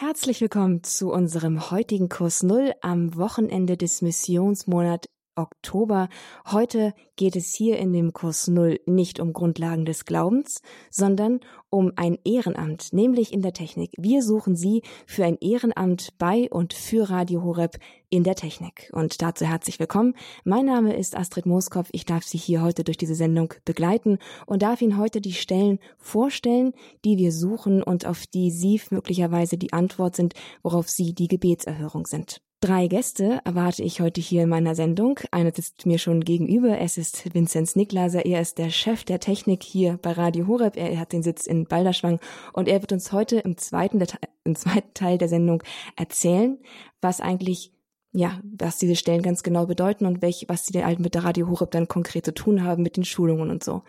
Herzlich 0.00 0.40
willkommen 0.40 0.84
zu 0.84 1.10
unserem 1.10 1.72
heutigen 1.72 2.08
Kurs 2.08 2.44
Null 2.44 2.72
am 2.82 3.16
Wochenende 3.16 3.76
des 3.76 4.00
Missionsmonat 4.00 5.06
Oktober. 5.38 6.08
Heute 6.50 6.92
geht 7.16 7.36
es 7.36 7.54
hier 7.54 7.78
in 7.78 7.92
dem 7.92 8.12
Kurs 8.12 8.48
Null 8.48 8.80
nicht 8.86 9.20
um 9.20 9.32
Grundlagen 9.32 9.84
des 9.84 10.04
Glaubens, 10.04 10.60
sondern 10.90 11.40
um 11.70 11.92
ein 11.96 12.18
Ehrenamt, 12.24 12.92
nämlich 12.92 13.32
in 13.32 13.42
der 13.42 13.52
Technik. 13.52 13.92
Wir 13.96 14.22
suchen 14.22 14.56
Sie 14.56 14.82
für 15.06 15.24
ein 15.24 15.38
Ehrenamt 15.40 16.18
bei 16.18 16.48
und 16.50 16.74
für 16.74 17.08
Radio 17.08 17.42
Horeb 17.42 17.78
in 18.10 18.24
der 18.24 18.34
Technik. 18.34 18.90
Und 18.92 19.22
dazu 19.22 19.44
herzlich 19.44 19.78
willkommen. 19.78 20.14
Mein 20.44 20.66
Name 20.66 20.96
ist 20.96 21.16
Astrid 21.16 21.46
Mooskopf. 21.46 21.88
Ich 21.92 22.04
darf 22.04 22.24
Sie 22.24 22.38
hier 22.38 22.62
heute 22.62 22.84
durch 22.84 22.96
diese 22.96 23.14
Sendung 23.14 23.54
begleiten 23.64 24.18
und 24.46 24.62
darf 24.62 24.82
Ihnen 24.82 24.98
heute 24.98 25.20
die 25.20 25.32
Stellen 25.32 25.78
vorstellen, 25.98 26.72
die 27.04 27.16
wir 27.18 27.32
suchen 27.32 27.82
und 27.82 28.06
auf 28.06 28.26
die 28.26 28.50
Sie 28.50 28.80
möglicherweise 28.90 29.58
die 29.58 29.72
Antwort 29.72 30.16
sind, 30.16 30.34
worauf 30.62 30.88
Sie 30.88 31.14
die 31.14 31.28
Gebetserhörung 31.28 32.06
sind. 32.06 32.40
Drei 32.60 32.88
Gäste 32.88 33.40
erwarte 33.44 33.84
ich 33.84 34.00
heute 34.00 34.20
hier 34.20 34.42
in 34.42 34.48
meiner 34.48 34.74
Sendung. 34.74 35.20
Einer 35.30 35.52
sitzt 35.52 35.86
mir 35.86 35.98
schon 35.98 36.24
gegenüber. 36.24 36.80
Es 36.80 36.98
ist 36.98 37.32
Vinzenz 37.32 37.76
Niklaser. 37.76 38.26
Er 38.26 38.40
ist 38.40 38.58
der 38.58 38.70
Chef 38.70 39.04
der 39.04 39.20
Technik 39.20 39.62
hier 39.62 39.96
bei 40.02 40.10
Radio 40.10 40.48
Horeb. 40.48 40.76
Er 40.76 40.98
hat 40.98 41.12
den 41.12 41.22
Sitz 41.22 41.46
in 41.46 41.66
Balderschwang 41.66 42.18
und 42.52 42.66
er 42.66 42.80
wird 42.80 42.90
uns 42.90 43.12
heute 43.12 43.38
im 43.38 43.56
zweiten, 43.56 44.04
im 44.42 44.56
zweiten 44.56 44.92
Teil 44.92 45.18
der 45.18 45.28
Sendung 45.28 45.62
erzählen, 45.94 46.58
was 47.00 47.20
eigentlich 47.20 47.72
ja, 48.10 48.40
was 48.42 48.78
diese 48.78 48.96
Stellen 48.96 49.22
ganz 49.22 49.44
genau 49.44 49.66
bedeuten 49.66 50.06
und 50.06 50.22
welch, 50.22 50.46
was 50.48 50.66
sie 50.66 50.82
mit 50.98 51.14
der 51.14 51.24
Radio 51.24 51.48
Horeb 51.48 51.70
dann 51.70 51.86
konkret 51.86 52.24
zu 52.24 52.34
tun 52.34 52.64
haben 52.64 52.82
mit 52.82 52.96
den 52.96 53.04
Schulungen 53.04 53.50
und 53.50 53.62
so. 53.62 53.82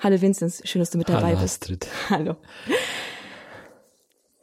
Hallo 0.00 0.20
Vinzenz, 0.20 0.62
schön, 0.64 0.80
dass 0.80 0.90
du 0.90 0.98
mit 0.98 1.08
dabei 1.08 1.28
Hallo, 1.28 1.40
bist. 1.42 1.62
Astrid. 1.62 1.86
Hallo. 2.10 2.36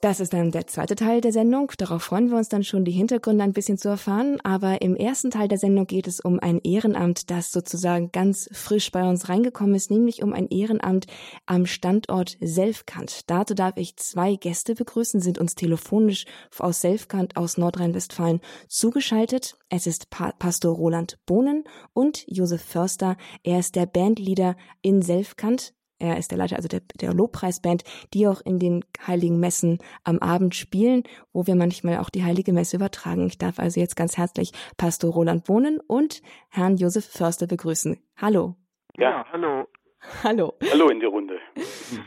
Das 0.03 0.20
ist 0.20 0.34
dann 0.34 0.52
der 0.52 0.67
zweite 0.67 0.95
Teil 0.95 1.21
der 1.21 1.31
Sendung. 1.31 1.71
Darauf 1.77 2.03
freuen 2.03 2.30
wir 2.30 2.35
uns 2.35 2.49
dann 2.49 2.66
schon, 2.66 2.84
die 2.84 2.91
Hintergründe 2.91 3.41
ein 3.41 3.53
bisschen 3.53 3.77
zu 3.77 3.88
erfahren. 3.88 4.38
Aber 4.44 4.81
im 4.81 4.98
ersten 4.98 5.31
Teil 5.31 5.47
der 5.47 5.58
Sendung 5.58 5.88
geht 5.88 6.08
es 6.08 6.19
um 6.19 6.41
ein 6.41 6.59
Ehrenamt, 6.61 7.31
das 7.31 7.53
sozusagen 7.53 8.11
ganz 8.11 8.50
frisch 8.52 8.91
bei 8.91 9.08
uns 9.08 9.30
reingekommen 9.30 9.75
ist, 9.75 9.91
nämlich 9.91 10.22
um 10.22 10.33
ein 10.33 10.50
Ehrenamt 10.50 11.05
am 11.45 11.66
Standort 11.66 12.38
Selfkant. 12.41 13.30
Dazu 13.30 13.53
darf 13.53 13.78
ich 13.78 13.95
zwei 13.95 14.36
Gäste 14.36 14.75
begrüßen, 14.75 15.22
sind 15.22 15.38
uns 15.38 15.55
telefonisch 15.55 16.25
aus 16.59 16.81
Selfkant 16.81 17.38
aus 17.38 17.58
Nordrhein-Westfalen 17.58 18.41
zugeschaltet. 18.67 19.58
Es 19.69 19.88
ist 19.88 20.09
pa 20.09 20.33
Pastor 20.33 20.75
Roland 20.75 21.17
Bohnen 21.25 21.63
und 21.94 22.25
Josef 22.28 22.61
Förster. 22.61 23.16
Er 23.44 23.59
ist 23.59 23.78
der 23.78 23.85
Bandleader 23.85 24.58
in 24.81 25.02
Selfkant. 25.02 25.73
Er 26.04 26.18
ist 26.18 26.32
der 26.32 26.38
Leiter 26.38 26.58
also 26.58 26.68
der, 26.68 26.82
der 27.00 27.14
Lobpreisband, 27.14 27.86
die 28.14 28.28
auch 28.28 28.42
in 28.42 28.59
den 28.59 28.84
heiligen 29.08 29.40
Messen 29.40 29.78
am 30.04 30.20
Abend 30.20 30.54
spielen, 30.54 31.04
wo 31.32 31.48
wir 31.48 31.56
manchmal 31.56 32.00
auch 32.00 32.09
die 32.09 32.26
heilige 32.26 32.52
Messe 32.52 32.76
übertragen. 32.76 33.26
Ich 33.26 33.38
darf 33.38 33.58
also 33.58 33.80
jetzt 33.80 33.96
ganz 33.96 34.18
herzlich 34.18 34.52
Pastor 34.76 35.14
Roland 35.14 35.46
Bohnen 35.46 35.80
und 35.80 36.22
Herrn 36.50 36.76
Josef 36.76 37.06
Förster 37.06 37.48
begrüßen. 37.48 37.98
Hallo. 38.18 38.58
Ja, 38.98 39.26
hallo. 39.31 39.66
Hallo. 40.26 40.56
Hallo 40.74 40.90
in 40.90 41.00
die 41.00 41.06
Runde. 41.06 41.40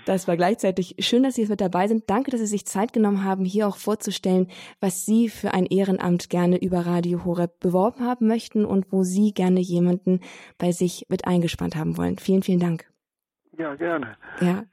Das 0.05 0.29
war 0.29 0.37
gleichzeitig 0.37 0.97
schön, 0.99 1.23
dass 1.23 1.37
Sie 1.37 1.41
jetzt 1.41 1.51
mit 1.51 1.63
dabei 1.63 1.89
sind. 1.89 2.11
Danke, 2.11 2.31
dass 2.31 2.41
Sie 2.41 2.47
sich 2.47 2.67
Zeit 2.67 2.93
genommen 2.93 3.25
haben, 3.25 3.47
hier 3.47 3.67
auch 3.67 3.79
vorzustellen, 3.79 4.51
was 4.79 5.07
Sie 5.07 5.31
für 5.31 5.55
ein 5.55 5.65
Ehrenamt 5.65 6.29
gerne 6.29 6.59
über 6.59 6.85
Radio 6.85 7.25
Horeb 7.25 7.59
beworben 7.61 8.05
haben 8.05 8.27
möchten 8.27 8.67
und 8.67 8.93
wo 8.93 9.05
Sie 9.05 9.33
gerne 9.33 9.61
jemanden 9.61 10.21
bei 10.59 10.73
sich 10.73 11.07
mit 11.09 11.27
eingespannt 11.27 11.77
haben 11.77 11.97
wollen. 11.97 12.19
Vielen, 12.19 12.43
vielen 12.43 12.61
Dank. 12.61 12.91
Ja, 13.59 13.75
gerne. 13.75 14.17
Ja. 14.41 14.65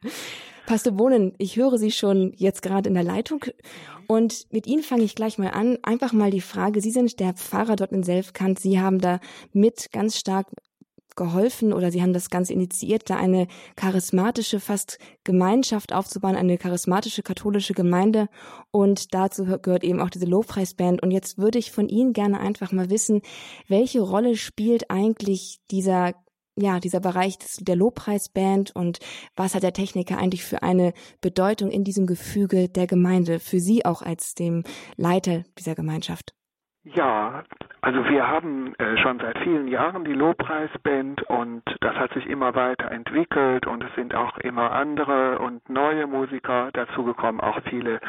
Pastor 0.65 0.93
Bohnen, 0.93 1.33
ich 1.37 1.57
höre 1.57 1.77
Sie 1.77 1.91
schon 1.91 2.33
jetzt 2.37 2.61
gerade 2.61 2.87
in 2.87 2.95
der 2.95 3.03
Leitung 3.03 3.45
und 4.07 4.51
mit 4.51 4.65
Ihnen 4.65 4.83
fange 4.83 5.03
ich 5.03 5.15
gleich 5.15 5.37
mal 5.37 5.49
an. 5.49 5.77
Einfach 5.83 6.13
mal 6.13 6.31
die 6.31 6.41
Frage, 6.41 6.81
Sie 6.81 6.91
sind 6.91 7.19
der 7.19 7.33
Pfarrer 7.33 7.75
dort 7.75 7.91
in 7.91 8.03
Selfkant, 8.03 8.59
Sie 8.59 8.79
haben 8.79 8.99
da 8.99 9.19
mit 9.51 9.91
ganz 9.91 10.17
stark 10.17 10.47
geholfen 11.15 11.73
oder 11.73 11.91
Sie 11.91 12.01
haben 12.01 12.13
das 12.13 12.29
Ganze 12.29 12.53
initiiert, 12.53 13.09
da 13.09 13.17
eine 13.17 13.47
charismatische 13.75 14.59
fast 14.59 14.97
Gemeinschaft 15.23 15.93
aufzubauen, 15.93 16.35
eine 16.35 16.57
charismatische 16.57 17.23
katholische 17.23 17.73
Gemeinde 17.73 18.27
und 18.71 19.13
dazu 19.13 19.45
gehört 19.45 19.83
eben 19.83 19.99
auch 19.99 20.09
diese 20.09 20.25
Lobpreisband 20.25 21.03
und 21.03 21.11
jetzt 21.11 21.37
würde 21.37 21.59
ich 21.59 21.71
von 21.71 21.87
Ihnen 21.89 22.13
gerne 22.13 22.39
einfach 22.39 22.71
mal 22.71 22.89
wissen, 22.89 23.21
welche 23.67 24.01
Rolle 24.01 24.35
spielt 24.35 24.89
eigentlich 24.89 25.59
dieser 25.69 26.13
ja, 26.55 26.79
dieser 26.79 26.99
Bereich 26.99 27.37
des, 27.37 27.57
der 27.57 27.75
Lobpreisband 27.75 28.75
und 28.75 28.99
was 29.35 29.55
hat 29.55 29.63
der 29.63 29.73
Techniker 29.73 30.17
eigentlich 30.17 30.43
für 30.43 30.63
eine 30.63 30.93
Bedeutung 31.21 31.69
in 31.69 31.83
diesem 31.83 32.07
Gefüge 32.07 32.69
der 32.69 32.87
Gemeinde, 32.87 33.39
für 33.39 33.59
Sie 33.59 33.85
auch 33.85 34.01
als 34.01 34.35
dem 34.35 34.63
Leiter 34.97 35.43
dieser 35.57 35.75
Gemeinschaft? 35.75 36.33
Ja, 36.85 37.43
also 37.79 38.03
wir 38.09 38.27
haben 38.27 38.75
äh, 38.75 38.97
schon 38.97 39.17
seit 39.19 39.37
vielen 39.39 39.69
Jahren 39.69 40.03
die 40.03 40.13
Lobpreisband 40.13 41.23
und 41.29 41.63
das 41.79 41.95
hat 41.95 42.13
sich 42.13 42.27
immer 42.27 42.55
weiter 42.55 42.91
entwickelt 42.91 43.65
und 43.67 43.81
es 43.85 43.95
sind 43.95 44.13
auch 44.13 44.37
immer 44.39 44.73
andere 44.73 45.39
und 45.39 45.69
neue 45.69 46.07
Musiker 46.07 46.71
dazugekommen, 46.73 47.39
auch 47.39 47.61
viele, 47.69 48.01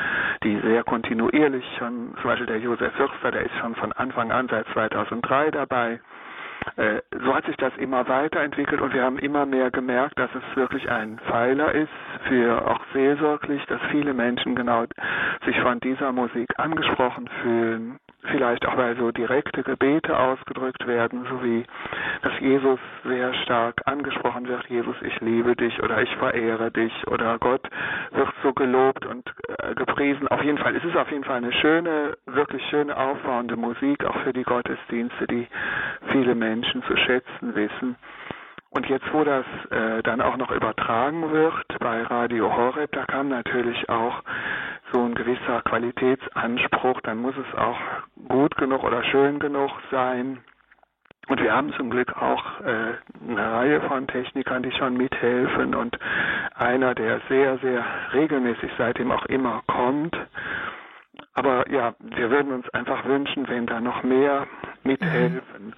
die 0.43 0.61
sehr 0.61 0.83
kontinuierlich 0.83 1.65
schon, 1.79 2.17
zum 2.21 2.25
Beispiel 2.25 2.49
der 2.49 2.59
Josef 2.59 2.93
Fürster, 2.95 3.31
der 3.31 3.43
ist 3.43 3.55
schon 3.61 3.77
von 3.77 3.93
Anfang 3.93 4.33
an 4.33 4.49
seit 4.49 4.67
2003 4.73 5.53
dabei. 5.53 6.01
Äh, 6.77 7.01
so 7.25 7.35
hat 7.35 7.45
sich 7.47 7.57
das 7.57 7.73
immer 7.77 8.09
weiterentwickelt 8.09 8.81
und 8.81 8.93
wir 8.95 9.03
haben 9.03 9.19
immer 9.19 9.47
mehr 9.47 9.71
gemerkt, 9.71 10.19
dass 10.19 10.31
es 10.35 10.57
wirklich 10.57 10.91
ein 10.91 11.19
Pfeiler 11.27 11.73
ist 11.73 11.89
für 12.29 12.67
auch 12.67 12.81
seelsorglich, 12.93 13.65
dass 13.67 13.81
viele 13.91 14.15
Menschen 14.15 14.55
genau 14.55 14.85
sich 15.45 15.59
von 15.61 15.81
dieser 15.81 16.13
Musik 16.13 16.49
angesprochen 16.59 17.29
fühlen, 17.43 17.99
vielleicht 18.23 18.67
auch 18.67 18.77
weil 18.77 18.97
so 18.97 19.11
direkte 19.11 19.63
Gebete 19.63 20.19
ausgedrückt 20.19 20.87
werden, 20.87 21.27
so 21.29 21.43
wie 21.45 21.65
dass 22.25 22.41
Jesus 22.41 22.81
sehr 23.05 23.35
stark 23.43 23.83
angesprochen 23.85 24.49
wird, 24.49 24.67
Jesus, 24.69 24.97
ich 25.03 25.21
liebe 25.21 25.55
dich 25.55 25.83
oder 25.83 26.01
ich 26.01 26.17
verehre 26.17 26.71
dich 26.71 26.93
oder 27.07 27.39
Gott 27.39 27.61
wird 28.13 28.29
so 28.43 28.55
gelobt 28.55 29.05
und 29.05 29.31
äh, 29.59 29.75
gepriesen. 29.75 30.27
Auf 30.29 30.43
jeden 30.43 30.57
Fall, 30.57 30.75
es 30.75 30.83
ist 30.85 30.97
auf 30.97 31.11
jeden 31.11 31.25
Fall 31.25 31.37
eine 31.37 31.53
schöne, 31.53 32.17
wirklich 32.25 32.65
schöne 32.71 32.97
aufbauende 32.97 33.57
Musik, 33.57 34.05
auch 34.07 34.17
für 34.21 34.33
die 34.33 34.43
Gottesdienste, 34.43 35.27
die 35.27 35.47
viele 36.13 36.35
Menschen 36.35 36.83
zu 36.85 36.97
schätzen 36.97 37.55
wissen. 37.55 37.97
Und 38.71 38.89
jetzt, 38.89 39.13
wo 39.13 39.23
das 39.23 39.45
äh, 39.71 40.03
dann 40.03 40.23
auch 40.23 40.39
noch 40.39 40.51
übertragen 40.51 41.31
wird 41.31 41.79
bei 41.79 42.03
Radio 42.05 42.57
Horeb, 42.57 42.91
da 42.93 43.05
kam 43.05 43.29
natürlich 43.29 43.89
auch 43.91 44.23
so 44.93 45.05
ein 45.05 45.15
gewisser 45.15 45.61
Qualitätsanspruch, 45.63 47.03
dann 47.03 47.19
muss 47.19 47.35
es 47.37 47.59
auch 47.59 47.79
gut 48.29 48.57
genug 48.57 48.83
oder 48.83 49.05
schön 49.05 49.39
genug 49.41 49.71
sein. 49.91 50.39
Und 51.29 51.41
wir 51.41 51.53
haben 51.55 51.73
zum 51.75 51.91
Glück 51.91 52.17
auch 52.21 52.61
äh, 52.61 52.95
eine 53.29 53.53
Reihe 53.53 53.81
von 53.83 54.07
Technikern, 54.07 54.63
die 54.63 54.73
schon 54.73 54.97
mithelfen 54.97 55.75
und 55.75 55.99
einer, 56.55 56.95
der 56.95 57.21
sehr, 57.29 57.59
sehr 57.59 57.85
regelmäßig 58.13 58.71
seitdem 58.77 59.11
auch 59.11 59.25
immer 59.27 59.63
kommt. 59.67 60.17
Aber 61.33 61.69
ja, 61.71 61.95
wir 62.01 62.31
würden 62.31 62.53
uns 62.53 62.69
einfach 62.71 63.05
wünschen, 63.07 63.49
wenn 63.49 63.67
da 63.67 63.81
noch 63.81 64.03
mehr 64.03 64.47
mithelfen. 64.83 65.75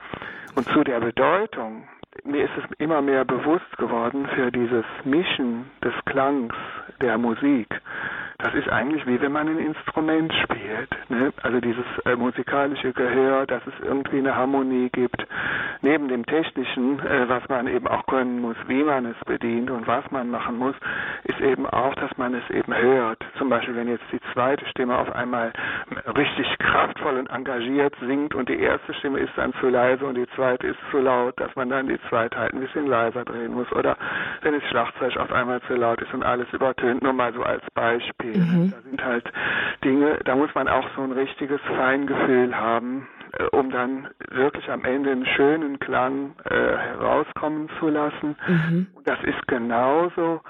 Und 0.55 0.69
zu 0.69 0.84
der 0.84 1.01
Bedeutung, 1.01 1.87
mir 2.25 2.45
ist 2.45 2.57
es 2.57 2.78
immer 2.78 3.03
mehr 3.03 3.25
bewusst 3.25 3.77
geworden 3.78 4.27
für 4.34 4.51
dieses 4.51 4.84
Mischen 5.05 5.71
des 5.83 5.93
Klangs 6.07 6.55
der 7.01 7.19
Musik 7.19 7.69
das 8.39 8.55
ist 8.55 8.69
eigentlich 8.69 9.07
wie 9.07 9.21
wenn 9.21 9.33
man 9.33 9.49
ein 9.49 9.59
Instrument 9.59 10.33
spielt. 10.45 10.91
Ne? 11.09 11.33
Also 11.43 11.61
dieses 11.61 11.85
äh, 12.05 12.17
musikalische 12.17 12.93
Gehör, 12.93 13.47
dass 13.47 13.63
es 13.67 13.75
irgendwie 13.83 14.19
eine 14.19 14.35
Harmonie 14.35 14.91
gibt. 14.91 15.27
Neben 15.83 16.09
dem 16.09 16.25
technischen, 16.27 16.99
äh, 17.01 17.29
was 17.29 17.49
man 17.49 17.67
eben 17.69 17.87
auch 17.87 18.07
können 18.07 18.41
muss, 18.41 18.57
wie 18.67 18.83
man 18.83 19.07
es 19.07 19.17
bedient 19.25 19.71
und 19.71 19.87
was 19.87 20.11
man 20.11 20.31
machen 20.31 20.59
muss, 20.59 20.75
ist 21.25 21.41
eben 21.41 21.67
auch, 21.67 21.95
dass 21.95 22.17
man 22.19 22.35
es 22.35 22.49
eben 22.51 22.75
hört. 22.75 23.19
Zum 23.39 23.49
Beispiel, 23.49 23.77
wenn 23.77 23.89
jetzt 23.89 24.05
die 24.13 24.21
zweite 24.37 24.67
Stimme 24.67 24.99
auf 24.99 25.11
einmal 25.13 25.51
richtig 26.15 26.47
kraftvoll 26.59 27.19
und 27.19 27.31
engagiert 27.31 27.95
singt 28.01 28.34
und 28.34 28.51
die 28.51 28.60
erste 28.60 28.93
Stimme 28.95 29.21
ist 29.21 29.33
dann 29.37 29.55
zu 29.60 29.69
leise 29.69 30.05
und 30.05 30.15
die 30.15 30.27
zweite 30.37 30.66
ist 30.69 30.78
zu 30.91 30.99
laut, 30.99 31.41
dass 31.41 31.55
man 31.57 31.71
dann 31.71 31.89
die 31.89 31.99
zweite 32.10 32.39
halt 32.39 32.53
ein 32.53 32.60
bisschen 32.60 32.87
leiser 32.87 33.25
drehen 33.25 33.55
muss. 33.55 33.71
Oder 33.72 33.97
wenn 34.43 34.53
das 34.53 34.63
Schlagzeug 34.65 35.16
auf 35.16 35.33
einmal 35.33 35.63
zu 35.63 35.75
laut 35.75 36.03
ist 36.03 36.13
und 36.13 36.22
alles 36.22 36.47
übertönt, 36.53 37.03
nur 37.03 37.15
mal 37.15 37.33
so 37.33 37.43
als 37.43 37.63
Beispiel. 37.75 38.37
Mhm. 38.37 38.71
Da 38.72 38.77
sind 38.83 39.03
halt 39.03 39.25
Dinge, 39.83 40.19
da 40.25 40.37
muss 40.37 40.55
man 40.55 40.69
auch 40.69 40.87
so 40.95 41.03
ein 41.03 41.13
richtiges 41.13 41.60
Feingefühl 41.63 42.55
haben, 42.55 43.09
äh, 43.39 43.45
um 43.57 43.71
dann 43.71 44.09
wirklich 44.31 44.71
am 44.71 44.84
Ende 44.84 45.13
einen 45.13 45.27
schönen 45.27 45.78
Klang 45.78 46.34
äh, 46.45 46.55
herauskommen 46.55 47.71
zu 47.78 47.89
lassen. 47.89 48.37
Mhm. 48.47 48.87
Und 48.95 49.09
das 49.09 49.19
ist 49.25 49.49
genauso 49.49 50.43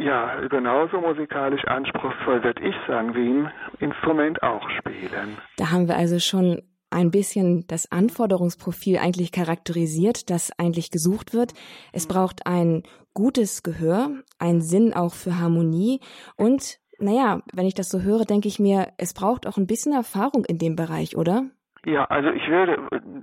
ja, 0.00 0.40
genauso 0.48 1.00
musikalisch 1.00 1.64
anspruchsvoll, 1.66 2.42
würde 2.44 2.62
ich 2.62 2.74
sagen, 2.86 3.14
wie 3.14 3.28
ein 3.28 3.52
Instrument 3.80 4.42
auch 4.42 4.68
spielen. 4.78 5.38
Da 5.56 5.70
haben 5.70 5.88
wir 5.88 5.96
also 5.96 6.18
schon 6.18 6.62
ein 6.90 7.10
bisschen 7.10 7.64
das 7.68 7.90
Anforderungsprofil 7.90 8.98
eigentlich 8.98 9.32
charakterisiert, 9.32 10.30
das 10.30 10.52
eigentlich 10.58 10.90
gesucht 10.90 11.34
wird. 11.34 11.52
Es 11.92 12.06
braucht 12.06 12.46
ein 12.46 12.82
gutes 13.14 13.62
Gehör, 13.62 14.10
ein 14.38 14.60
Sinn 14.60 14.92
auch 14.94 15.14
für 15.14 15.38
Harmonie 15.38 16.00
und 16.36 16.78
naja, 16.98 17.40
wenn 17.52 17.66
ich 17.66 17.74
das 17.74 17.88
so 17.88 18.02
höre, 18.02 18.24
denke 18.24 18.46
ich 18.46 18.60
mir, 18.60 18.88
es 18.96 19.12
braucht 19.12 19.48
auch 19.48 19.56
ein 19.56 19.66
bisschen 19.66 19.92
Erfahrung 19.92 20.44
in 20.44 20.58
dem 20.58 20.76
Bereich, 20.76 21.16
oder? 21.16 21.46
Ja, 21.84 22.04
also 22.04 22.30
ich 22.30 22.46
würde, 22.48 22.78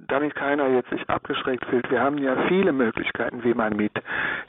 damit 0.09 0.35
keiner 0.35 0.67
jetzt 0.67 0.89
sich 0.89 1.07
abgeschreckt 1.09 1.65
fühlt, 1.67 1.89
wir 1.89 2.01
haben 2.01 2.17
ja 2.17 2.35
viele 2.50 2.73
Möglichkeiten, 2.73 3.41
wie 3.45 3.53
man 3.53 3.77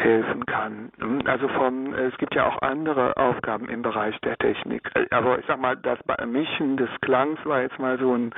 mithelfen 0.00 0.46
kann. 0.46 0.90
Also 1.24 1.48
vom, 1.48 1.94
es 1.94 2.16
gibt 2.18 2.34
ja 2.34 2.46
auch 2.46 2.62
andere 2.62 3.16
Aufgaben 3.16 3.68
im 3.68 3.82
Bereich 3.82 4.18
der 4.20 4.36
Technik. 4.38 4.90
Aber 5.10 5.38
ich 5.38 5.46
sag 5.46 5.60
mal, 5.60 5.76
das 5.76 5.98
Mischen 6.26 6.76
des 6.76 6.88
Klangs 7.02 7.38
war 7.44 7.62
jetzt 7.62 7.78
mal 7.78 7.98
so 7.98 8.14
ein 8.14 8.32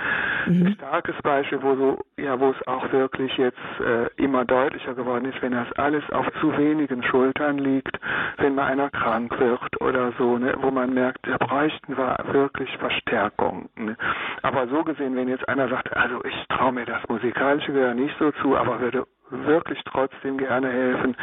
mhm. 0.46 0.74
starkes 0.74 1.16
Beispiel, 1.22 1.62
wo 1.62 1.76
so, 1.76 1.98
ja, 2.16 2.38
wo 2.38 2.50
es 2.50 2.66
auch 2.66 2.92
wirklich 2.92 3.36
jetzt 3.36 3.58
äh, 3.80 4.08
immer 4.16 4.44
deutlicher 4.44 4.94
geworden 4.94 5.26
ist, 5.26 5.40
wenn 5.42 5.52
das 5.52 5.70
alles 5.72 6.04
auf 6.10 6.26
zu 6.40 6.56
wenigen 6.56 7.02
Schultern 7.02 7.58
liegt, 7.58 7.98
wenn 8.38 8.54
mal 8.54 8.66
einer 8.66 8.90
krank 8.90 9.38
wird 9.38 9.80
oder 9.80 10.12
so, 10.18 10.38
ne, 10.38 10.54
wo 10.60 10.70
man 10.70 10.92
merkt, 10.92 11.26
da 11.26 11.38
bräuchten 11.38 11.96
wir 11.96 12.18
wirklich 12.32 12.76
Verstärkung. 12.78 13.68
Ne. 13.76 13.96
Aber 14.42 14.66
so 14.68 14.82
gesehen, 14.84 15.16
wenn 15.16 15.28
jetzt 15.28 15.48
einer 15.48 15.62
einer 15.62 15.68
sagt, 15.68 15.96
also 15.96 16.22
ich 16.24 16.48
traue 16.48 16.72
mir 16.72 16.84
das 16.84 17.06
Musikalische 17.08 17.72
Gehör 17.72 17.94
nicht 17.94 18.14
so 18.18 18.32
zu, 18.42 18.56
aber 18.56 18.80
würde 18.80 19.06
wirklich 19.32 19.80
trotzdem 19.84 20.38
gerne 20.38 20.70
helfen. 20.70 21.16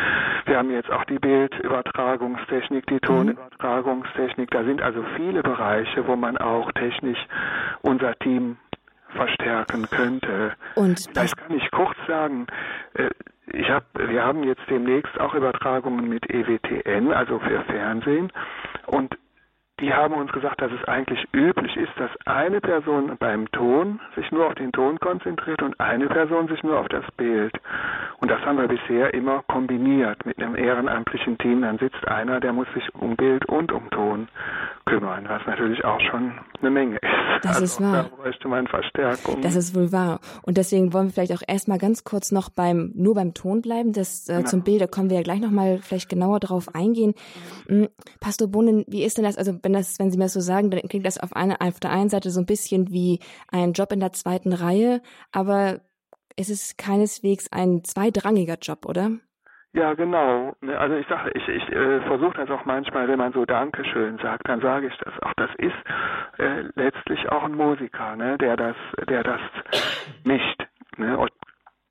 Wir 0.45 0.57
haben 0.57 0.71
jetzt 0.71 0.91
auch 0.91 1.05
die 1.05 1.19
Bildübertragungstechnik, 1.19 2.85
die 2.87 2.95
mhm. 2.95 3.01
Tonübertragungstechnik. 3.01 4.51
Da 4.51 4.63
sind 4.63 4.81
also 4.81 5.03
viele 5.15 5.43
Bereiche, 5.43 6.07
wo 6.07 6.15
man 6.15 6.37
auch 6.37 6.71
technisch 6.73 7.19
unser 7.81 8.15
Team 8.15 8.57
verstärken 9.15 9.87
könnte. 9.89 10.53
Und 10.75 10.99
Vielleicht 11.11 11.37
kann 11.37 11.57
ich 11.57 11.71
kurz 11.71 11.97
sagen, 12.07 12.47
äh, 12.93 13.09
ich 13.51 13.69
hab, 13.69 13.83
wir 13.95 14.23
haben 14.23 14.43
jetzt 14.43 14.61
demnächst 14.69 15.19
auch 15.19 15.33
Übertragungen 15.33 16.07
mit 16.07 16.29
EWTN, 16.29 17.11
also 17.11 17.39
für 17.39 17.61
Fernsehen. 17.61 18.31
Und 18.85 19.17
die 19.79 19.93
haben 19.93 20.13
uns 20.13 20.31
gesagt, 20.31 20.61
dass 20.61 20.71
es 20.71 20.87
eigentlich 20.87 21.25
üblich 21.33 21.75
ist, 21.77 21.91
dass 21.97 22.11
eine 22.25 22.59
Person 22.61 23.15
beim 23.17 23.49
Ton 23.51 23.99
sich 24.15 24.31
nur 24.31 24.47
auf 24.47 24.55
den 24.55 24.71
Ton 24.71 24.99
konzentriert 24.99 25.61
und 25.61 25.79
eine 25.79 26.07
Person 26.07 26.47
sich 26.47 26.61
nur 26.63 26.79
auf 26.79 26.87
das 26.89 27.05
Bild. 27.17 27.53
Und 28.19 28.29
das 28.29 28.41
haben 28.45 28.57
wir 28.57 28.67
bisher 28.67 29.13
immer 29.13 29.43
kombiniert 29.47 30.25
mit 30.25 30.37
einem 30.41 30.55
ehrenamtlichen 30.55 31.37
Team. 31.37 31.61
Dann 31.61 31.77
sitzt 31.77 32.07
einer, 32.07 32.39
der 32.39 32.53
muss 32.53 32.67
sich 32.73 32.93
um 32.95 33.15
Bild 33.15 33.45
und 33.45 33.71
um 33.71 33.89
Ton 33.89 34.27
kümmern, 34.85 35.25
was 35.27 35.45
natürlich 35.45 35.83
auch 35.85 36.01
schon 36.01 36.33
eine 36.61 36.71
Menge 36.71 36.97
ist. 36.97 37.18
Das 37.41 37.57
also, 37.57 37.65
ist 37.65 37.81
wahr. 37.81 38.09
Da 38.09 38.15
bräuchte 38.15 38.47
man 38.47 38.67
Verstärkung. 38.67 39.41
Das 39.41 39.55
ist 39.55 39.75
wohl 39.75 39.91
wahr. 39.91 40.19
Und 40.43 40.57
deswegen 40.57 40.93
wollen 40.93 41.07
wir 41.07 41.13
vielleicht 41.13 41.33
auch 41.33 41.43
erstmal 41.47 41.77
ganz 41.77 42.03
kurz 42.03 42.31
noch 42.31 42.49
beim, 42.49 42.91
nur 42.95 43.15
beim 43.15 43.33
Ton 43.33 43.61
bleiben. 43.61 43.93
Das 43.93 44.27
äh, 44.29 44.43
zum 44.43 44.63
Bild, 44.63 44.81
da 44.81 44.87
kommen 44.87 45.09
wir 45.09 45.17
ja 45.17 45.23
gleich 45.23 45.39
nochmal 45.39 45.79
vielleicht 45.81 46.09
genauer 46.09 46.39
drauf 46.39 46.73
eingehen. 46.75 47.13
Mhm. 47.67 47.89
Pastor 48.19 48.47
Bohnen, 48.47 48.85
wie 48.87 49.03
ist 49.03 49.17
denn 49.17 49.25
das? 49.25 49.37
Also 49.37 49.57
wenn 49.61 49.73
das, 49.73 49.99
wenn 49.99 50.11
Sie 50.11 50.17
mir 50.17 50.25
das 50.25 50.33
so 50.33 50.41
sagen, 50.41 50.71
dann 50.71 50.81
klingt 50.81 51.05
das 51.05 51.17
auf 51.17 51.33
eine, 51.33 51.61
auf 51.61 51.79
der 51.79 51.91
einen 51.91 52.09
Seite 52.09 52.31
so 52.31 52.39
ein 52.39 52.45
bisschen 52.45 52.89
wie 52.91 53.19
ein 53.49 53.73
Job 53.73 53.91
in 53.91 53.99
der 53.99 54.13
zweiten 54.13 54.53
Reihe, 54.53 55.01
aber 55.31 55.81
es 56.35 56.49
ist 56.49 56.77
keineswegs 56.77 57.51
ein 57.51 57.83
zweidrangiger 57.83 58.57
Job, 58.61 58.85
oder? 58.85 59.11
Ja, 59.73 59.93
genau. 59.93 60.55
Ne, 60.61 60.77
also 60.77 60.95
ich 60.95 61.07
sage, 61.07 61.31
ich, 61.35 61.47
ich 61.47 61.69
äh, 61.71 62.01
versuche 62.01 62.33
das 62.37 62.49
auch 62.49 62.65
manchmal, 62.65 63.07
wenn 63.07 63.19
man 63.19 63.33
so 63.33 63.45
Dankeschön 63.45 64.17
sagt, 64.17 64.49
dann 64.49 64.61
sage 64.61 64.87
ich 64.87 64.97
das 64.97 65.13
auch. 65.21 65.33
Das 65.35 65.51
ist 65.57 65.75
äh, 66.39 66.63
letztlich 66.75 67.29
auch 67.29 67.43
ein 67.43 67.55
Musiker, 67.55 68.15
ne, 68.15 68.37
der 68.39 68.57
das, 68.57 68.75
der 69.07 69.23
das 69.23 69.41
mischt. 70.23 70.65
Ne? 70.97 71.15
Und, 71.15 71.31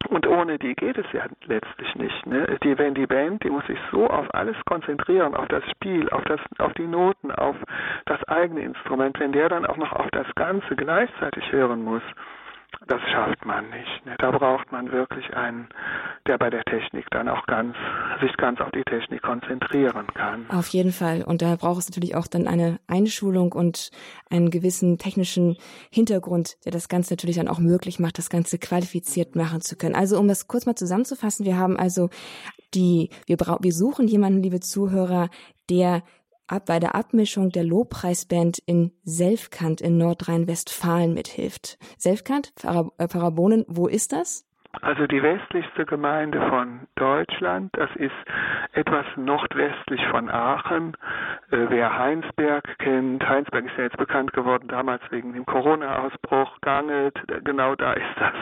und 0.08 0.26
ohne 0.26 0.58
die 0.58 0.74
geht 0.74 0.98
es 0.98 1.06
ja 1.12 1.26
letztlich 1.46 1.94
nicht. 1.94 2.26
Ne? 2.26 2.58
Die, 2.64 2.76
wenn 2.78 2.94
die 2.94 3.06
Band, 3.06 3.44
die 3.44 3.50
muss 3.50 3.66
sich 3.66 3.78
so 3.92 4.08
auf 4.08 4.26
alles 4.34 4.56
konzentrieren, 4.64 5.36
auf 5.36 5.46
das 5.46 5.62
Spiel, 5.70 6.08
auf 6.10 6.24
das, 6.24 6.40
auf 6.58 6.72
die 6.74 6.86
Noten, 6.86 7.30
auf 7.30 7.56
das 8.06 8.22
eigene 8.24 8.62
Instrument. 8.62 9.20
Wenn 9.20 9.30
der 9.30 9.48
dann 9.50 9.64
auch 9.66 9.76
noch 9.76 9.92
auf 9.92 10.08
das 10.10 10.26
Ganze 10.34 10.74
gleichzeitig 10.74 11.52
hören 11.52 11.84
muss, 11.84 12.02
das 12.86 13.00
schafft 13.12 13.44
man 13.44 13.68
nicht. 13.70 14.06
Ne? 14.06 14.14
Da 14.18 14.30
braucht 14.30 14.70
man 14.70 14.90
wirklich 14.92 15.34
einen, 15.34 15.68
der 16.26 16.38
bei 16.38 16.48
der 16.48 16.62
Technik 16.64 17.06
dann 17.10 17.28
auch 17.28 17.44
ganz, 17.46 17.74
sich 18.20 18.36
ganz 18.36 18.60
auf 18.60 18.70
die 18.70 18.84
Technik 18.84 19.22
konzentrieren 19.22 20.06
kann. 20.14 20.48
Auf 20.50 20.68
jeden 20.68 20.92
Fall. 20.92 21.22
Und 21.22 21.42
da 21.42 21.56
braucht 21.56 21.80
es 21.80 21.88
natürlich 21.88 22.14
auch 22.14 22.26
dann 22.26 22.46
eine 22.46 22.78
Einschulung 22.86 23.52
und 23.52 23.90
einen 24.30 24.50
gewissen 24.50 24.98
technischen 24.98 25.56
Hintergrund, 25.90 26.56
der 26.64 26.72
das 26.72 26.88
Ganze 26.88 27.14
natürlich 27.14 27.36
dann 27.36 27.48
auch 27.48 27.58
möglich 27.58 27.98
macht, 27.98 28.18
das 28.18 28.30
Ganze 28.30 28.58
qualifiziert 28.58 29.34
machen 29.34 29.60
zu 29.60 29.76
können. 29.76 29.94
Also 29.94 30.18
um 30.18 30.28
das 30.28 30.46
kurz 30.46 30.66
mal 30.66 30.76
zusammenzufassen, 30.76 31.44
wir 31.44 31.56
haben 31.56 31.76
also 31.76 32.10
die, 32.74 33.10
wir, 33.26 33.36
brauchen, 33.36 33.64
wir 33.64 33.72
suchen 33.72 34.06
jemanden, 34.08 34.42
liebe 34.42 34.60
Zuhörer, 34.60 35.30
der 35.70 36.02
bei 36.66 36.78
der 36.78 36.94
Abmischung 36.94 37.50
der 37.50 37.64
Lobpreisband 37.64 38.58
in 38.66 38.92
Selfkant 39.04 39.80
in 39.80 39.98
Nordrhein-Westfalen 39.98 41.14
mithilft. 41.14 41.78
Selfkant, 41.98 42.52
Parabonen, 42.56 43.64
wo 43.68 43.86
ist 43.86 44.12
das? 44.12 44.48
Also 44.82 45.06
die 45.06 45.22
westlichste 45.22 45.86
Gemeinde 45.86 46.40
von 46.48 46.80
Deutschland, 46.94 47.70
das 47.72 47.90
ist 47.96 48.12
etwas 48.72 49.06
nordwestlich 49.16 50.00
von 50.10 50.28
Aachen. 50.28 50.94
Äh, 51.50 51.66
wer 51.70 51.98
Heinsberg 51.98 52.78
kennt, 52.78 53.26
Heinsberg 53.26 53.64
ist 53.64 53.76
ja 53.78 53.84
jetzt 53.84 53.96
bekannt 53.96 54.32
geworden, 54.34 54.68
damals 54.68 55.02
wegen 55.10 55.32
dem 55.32 55.46
Corona-Ausbruch, 55.46 56.60
Gangelt, 56.60 57.18
genau 57.44 57.74
da 57.76 57.94
ist 57.94 58.04
das. 58.18 58.34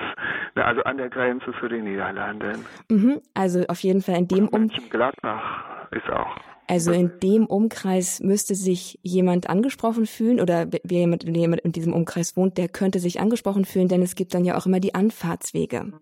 Also 0.64 0.82
an 0.82 0.98
der 0.98 1.10
Grenze 1.10 1.52
zu 1.60 1.68
den 1.68 1.84
Niederlanden. 1.84 2.66
Mhm, 2.90 3.20
also 3.34 3.64
auf 3.68 3.80
jeden 3.80 4.02
Fall 4.02 4.16
in 4.16 4.28
dem 4.28 4.48
Um. 4.48 4.68
Gladbach 4.90 5.86
ist 5.92 6.10
auch. 6.10 6.36
Also 6.68 6.92
in 6.92 7.12
dem 7.22 7.46
Umkreis 7.46 8.20
müsste 8.20 8.54
sich 8.54 8.98
jemand 9.02 9.48
angesprochen 9.48 10.06
fühlen 10.06 10.40
oder 10.40 10.68
wer 10.70 11.00
jemand, 11.00 11.24
jemand 11.24 11.62
in 11.62 11.72
diesem 11.72 11.92
Umkreis 11.92 12.36
wohnt, 12.36 12.58
der 12.58 12.68
könnte 12.68 12.98
sich 12.98 13.20
angesprochen 13.20 13.64
fühlen, 13.64 13.88
denn 13.88 14.02
es 14.02 14.16
gibt 14.16 14.34
dann 14.34 14.44
ja 14.44 14.58
auch 14.58 14.66
immer 14.66 14.80
die 14.80 14.94
Anfahrtswege. 14.94 15.92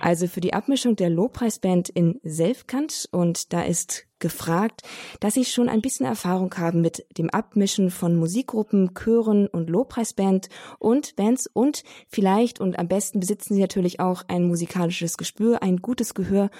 Also 0.00 0.26
für 0.26 0.40
die 0.40 0.54
Abmischung 0.54 0.96
der 0.96 1.10
Lobpreisband 1.10 1.90
in 1.90 2.20
Selfkant 2.22 3.08
und 3.12 3.52
da 3.52 3.62
ist 3.62 4.07
gefragt, 4.18 4.82
dass 5.20 5.34
sie 5.34 5.44
schon 5.44 5.68
ein 5.68 5.80
bisschen 5.80 6.06
Erfahrung 6.06 6.54
haben 6.56 6.80
mit 6.80 7.06
dem 7.16 7.30
Abmischen 7.30 7.90
von 7.90 8.16
Musikgruppen, 8.16 8.94
Chören 8.94 9.46
und 9.46 9.70
Lobpreisband 9.70 10.48
und 10.78 11.16
Bands 11.16 11.48
und 11.52 11.82
vielleicht 12.08 12.60
und 12.60 12.78
am 12.78 12.88
besten 12.88 13.20
besitzen 13.20 13.54
sie 13.54 13.60
natürlich 13.60 14.00
auch 14.00 14.22
ein 14.28 14.46
musikalisches 14.46 15.16
Gespür, 15.16 15.62
ein 15.62 15.78
gutes 15.78 16.14
Gehör 16.14 16.50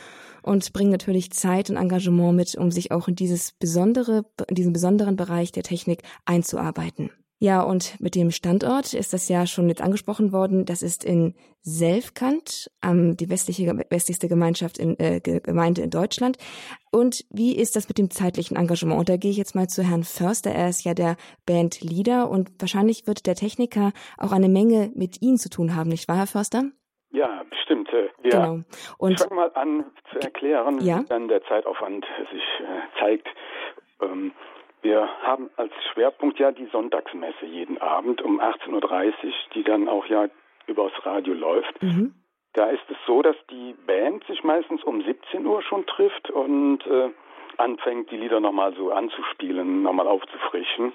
und 0.43 0.73
bringen 0.73 0.91
natürlich 0.91 1.33
Zeit 1.33 1.71
und 1.71 1.77
Engagement 1.77 2.37
mit, 2.37 2.55
um 2.57 2.71
sich 2.71 2.93
auch 2.93 3.09
in 3.09 3.15
dieses 3.15 3.53
besondere, 3.53 4.25
in 4.49 4.55
diesen 4.55 4.73
besonderen 4.73 5.17
Bereich 5.17 5.53
der 5.53 5.63
Technik 5.63 6.03
einzuarbeiten. 6.25 7.11
Ja, 7.41 7.63
und 7.63 8.01
mit 8.01 8.17
dem 8.17 8.33
Standort 8.33 8.95
ist 8.95 9.13
das 9.13 9.29
ja 9.29 9.47
schon 9.47 9.69
jetzt 9.69 9.81
angesprochen 9.81 10.33
worden. 10.33 10.65
Das 10.65 10.83
ist 10.83 11.05
in 11.05 11.35
Selfkant, 11.61 12.69
ähm, 12.85 13.17
die 13.17 13.31
westliche, 13.31 13.67
westlichste 13.91 14.27
Gemeinschaft 14.27 14.79
in, 14.79 14.99
äh, 14.99 15.21
Gemeinde 15.21 15.83
in 15.83 15.91
Deutschland. 15.91 16.37
Und 16.91 17.25
wie 17.31 17.57
ist 17.57 17.77
das 17.77 17.89
mit 17.89 17.99
dem 17.99 18.11
zeitlichen 18.11 18.57
Engagement? 18.57 18.99
Und 18.99 19.09
da 19.09 19.17
gehe 19.17 19.31
ich 19.31 19.37
jetzt 19.37 19.55
mal 19.55 19.69
zu 19.69 19.85
Herrn 19.85 20.03
Förster. 20.03 20.51
Er 20.51 20.69
ist 20.69 20.85
ja 20.85 20.95
der 20.95 21.17
Bandleader 21.47 22.29
und 22.29 22.51
wahrscheinlich 22.59 23.07
wird 23.07 23.27
der 23.27 23.37
Techniker 23.37 23.93
auch 24.17 24.33
eine 24.33 24.49
Menge 24.49 24.91
mit 24.97 25.23
Ihnen 25.23 25.39
zu 25.39 25.49
tun 25.49 25.77
haben, 25.77 25.91
nicht 25.91 26.09
wahr, 26.09 26.17
Herr 26.17 26.27
Förster? 26.27 26.65
Ja, 27.11 27.45
bestimmt. 27.49 27.89
Äh, 27.93 28.09
ja. 28.29 28.47
Genau. 28.47 28.65
Und 28.99 29.13
ich 29.13 29.21
fange 29.21 29.35
mal 29.35 29.53
an 29.55 29.85
zu 30.11 30.19
erklären, 30.19 30.81
ja? 30.81 31.01
wie 31.01 31.05
dann 31.05 31.29
der 31.29 31.43
Zeitaufwand 31.45 32.05
sich 32.33 32.43
äh, 32.61 33.01
zeigt. 33.01 33.29
Ähm, 34.03 34.33
wir 34.83 35.09
haben 35.23 35.51
als 35.57 35.73
Schwerpunkt 35.93 36.39
ja 36.39 36.53
die 36.53 36.67
Sonntagsmesse 36.67 37.47
jeden 37.47 37.79
Abend 37.79 38.23
um 38.23 38.41
18.30 38.41 38.73
Uhr, 38.73 39.33
die 39.55 39.65
dann 39.65 39.89
auch 39.89 40.07
ja 40.07 40.29
übers 40.67 40.93
Radio 41.05 41.35
läuft. 41.35 41.83
Mhm. 41.83 42.15
Da 42.55 42.67
ist 42.71 42.89
es 42.89 42.97
so, 43.07 43.23
dass 43.23 43.37
die 43.51 43.75
Band 43.87 44.25
sich 44.25 44.43
meistens 44.43 44.83
um 44.83 45.03
17 45.03 45.47
Uhr 45.47 45.63
schon 45.63 45.87
trifft 45.87 46.31
und 46.31 46.87
äh, 46.87 47.11
anfängt, 47.57 48.11
die 48.11 48.17
Lieder 48.17 48.41
nochmal 48.41 48.75
so 48.75 48.91
anzuspielen, 48.91 49.83
nochmal 49.83 50.09
aufzufrischen. 50.09 50.93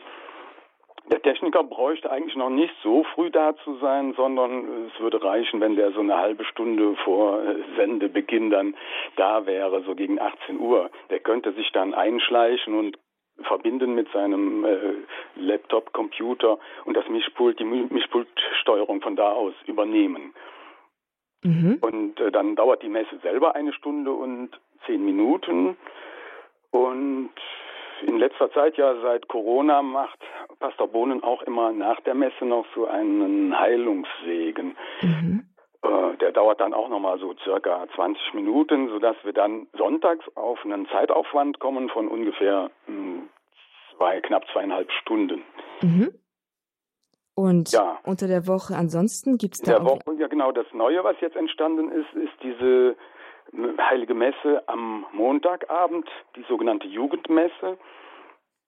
Der 1.11 1.21
Techniker 1.21 1.63
bräuchte 1.63 2.09
eigentlich 2.09 2.37
noch 2.37 2.49
nicht 2.49 2.73
so 2.81 3.03
früh 3.13 3.29
da 3.29 3.55
zu 3.57 3.75
sein, 3.79 4.13
sondern 4.13 4.87
es 4.87 4.99
würde 5.01 5.21
reichen, 5.21 5.59
wenn 5.59 5.75
der 5.75 5.91
so 5.91 5.99
eine 5.99 6.17
halbe 6.17 6.45
Stunde 6.45 6.95
vor 7.03 7.41
Sendebeginn 7.75 8.49
dann 8.49 8.75
da 9.17 9.45
wäre, 9.45 9.83
so 9.83 9.95
gegen 9.95 10.19
18 10.19 10.59
Uhr. 10.59 10.89
Der 11.09 11.19
könnte 11.19 11.51
sich 11.53 11.71
dann 11.73 11.93
einschleichen 11.93 12.73
und 12.73 12.97
verbinden 13.41 13.95
mit 13.95 14.11
seinem 14.11 14.65
äh, 14.65 14.93
Laptop, 15.35 15.93
Computer 15.93 16.59
und 16.85 16.95
das 16.95 17.07
Mischpult, 17.09 17.59
die 17.59 17.65
Mischpultsteuerung 17.65 19.01
von 19.01 19.15
da 19.15 19.31
aus 19.31 19.53
übernehmen. 19.65 20.33
Mhm. 21.43 21.77
Und 21.81 22.19
äh, 22.19 22.31
dann 22.31 22.55
dauert 22.55 22.83
die 22.83 22.89
Messe 22.89 23.17
selber 23.21 23.55
eine 23.55 23.73
Stunde 23.73 24.11
und 24.11 24.49
zehn 24.85 25.03
Minuten. 25.03 25.75
Und 26.71 27.31
in 28.05 28.17
letzter 28.17 28.51
Zeit, 28.51 28.77
ja 28.77 28.95
seit 29.01 29.27
Corona, 29.27 29.81
macht 29.81 30.19
Pastor 30.59 30.87
Bohnen 30.87 31.23
auch 31.23 31.41
immer 31.43 31.71
nach 31.71 31.99
der 32.01 32.15
Messe 32.15 32.45
noch 32.45 32.65
so 32.75 32.87
einen 32.87 33.57
Heilungssegen. 33.57 34.75
Mhm. 35.01 35.45
Äh, 35.83 36.17
der 36.17 36.31
dauert 36.31 36.61
dann 36.61 36.73
auch 36.73 36.89
nochmal 36.89 37.19
so 37.19 37.33
circa 37.43 37.85
20 37.95 38.33
Minuten, 38.33 38.89
sodass 38.89 39.15
wir 39.23 39.33
dann 39.33 39.67
sonntags 39.77 40.25
auf 40.35 40.63
einen 40.63 40.87
Zeitaufwand 40.87 41.59
kommen 41.59 41.89
von 41.89 42.07
ungefähr 42.07 42.71
zwei, 43.95 44.21
knapp 44.21 44.45
zweieinhalb 44.51 44.91
Stunden. 44.91 45.43
Mhm. 45.81 46.13
Und 47.35 47.71
ja. 47.71 47.99
unter 48.03 48.27
der 48.27 48.47
Woche 48.47 48.75
ansonsten 48.75 49.37
gibt 49.37 49.55
es 49.55 49.61
da 49.61 49.73
der 49.73 49.85
Woche, 49.85 50.13
ja 50.19 50.27
genau, 50.27 50.51
das 50.51 50.67
Neue, 50.71 51.03
was 51.03 51.19
jetzt 51.19 51.35
entstanden 51.35 51.91
ist, 51.91 52.13
ist 52.13 52.33
diese 52.43 52.95
Heilige 53.81 54.13
Messe 54.13 54.63
am 54.67 55.05
Montagabend, 55.11 56.07
die 56.35 56.45
sogenannte 56.47 56.87
Jugendmesse. 56.87 57.77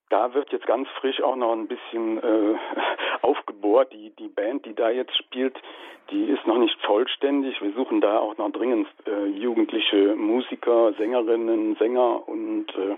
Da 0.10 0.34
wird 0.34 0.52
jetzt 0.52 0.68
ganz 0.68 0.88
frisch 1.00 1.22
auch 1.22 1.36
noch 1.36 1.54
ein 1.54 1.68
bisschen 1.68 2.18
äh, 2.18 2.56
aufgebohrt. 3.66 3.94
Die, 3.94 4.12
die 4.18 4.28
Band, 4.28 4.66
die 4.66 4.74
da 4.74 4.90
jetzt 4.90 5.16
spielt, 5.18 5.56
die 6.12 6.26
ist 6.26 6.46
noch 6.46 6.58
nicht 6.58 6.78
vollständig. 6.86 7.62
Wir 7.62 7.74
suchen 7.74 8.02
da 8.02 8.20
auch 8.20 8.38
noch 8.38 8.52
dringend 8.52 8.88
äh, 9.06 9.26
jugendliche 9.26 10.16
Musiker, 10.16 10.94
Sängerinnen, 10.94 11.76
Sänger 11.78 12.28
und 12.28 12.68
äh, 12.70 12.96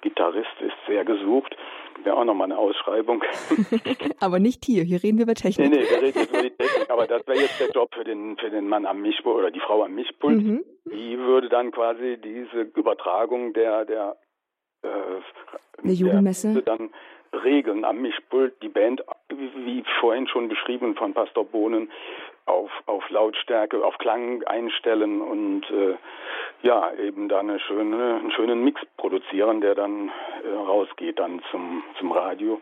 Gitarrist 0.00 0.48
ist 0.60 0.74
sehr 0.86 1.04
gesucht. 1.04 1.56
Wäre 2.02 2.16
auch 2.16 2.24
nochmal 2.24 2.46
eine 2.46 2.58
Ausschreibung. 2.58 3.22
aber 4.20 4.38
nicht 4.38 4.64
hier, 4.64 4.82
hier 4.84 5.02
reden 5.02 5.18
wir 5.18 5.24
über 5.24 5.34
Technik. 5.34 5.70
Nee, 5.70 5.80
nee, 5.80 5.90
wir 5.90 6.02
reden 6.02 6.18
jetzt 6.18 6.30
über 6.30 6.42
die 6.42 6.50
Technik, 6.50 6.90
aber 6.90 7.06
das 7.06 7.26
wäre 7.26 7.38
jetzt 7.38 7.60
der 7.60 7.70
Job 7.70 7.94
für 7.94 8.04
den, 8.04 8.36
für 8.38 8.48
den 8.48 8.66
Mann 8.66 8.86
am 8.86 9.02
Mischpult 9.02 9.36
oder 9.36 9.50
die 9.50 9.60
Frau 9.60 9.84
am 9.84 9.94
Mischpult. 9.94 10.42
Mhm. 10.42 10.64
Die 10.86 11.18
würde 11.18 11.50
dann 11.50 11.70
quasi 11.70 12.18
diese 12.24 12.62
Übertragung 12.74 13.52
der, 13.52 13.84
der, 13.84 14.16
äh, 14.82 14.88
der 15.84 15.92
Jugendmesse 15.92 16.62
dann 16.62 16.90
regeln 17.32 17.84
am 17.84 18.02
Mischpult. 18.02 18.60
Die 18.62 18.68
Band, 18.68 19.02
wie 19.28 19.84
vorhin 20.00 20.26
schon 20.28 20.48
beschrieben 20.48 20.94
von 20.94 21.14
Pastor 21.14 21.44
Bohnen, 21.44 21.90
auf, 22.46 22.70
auf 22.86 23.08
Lautstärke, 23.10 23.84
auf 23.84 23.96
Klang 23.98 24.42
einstellen 24.44 25.20
und 25.20 25.62
äh, 25.70 25.96
ja, 26.62 26.92
eben 26.94 27.28
da 27.28 27.40
eine 27.40 27.60
schöne, 27.60 28.16
einen 28.16 28.32
schönen 28.32 28.64
Mix 28.64 28.80
produzieren, 28.96 29.60
der 29.60 29.74
dann 29.74 30.10
äh, 30.44 30.48
rausgeht 30.48 31.18
dann 31.18 31.40
zum, 31.50 31.82
zum 31.98 32.12
Radio. 32.12 32.60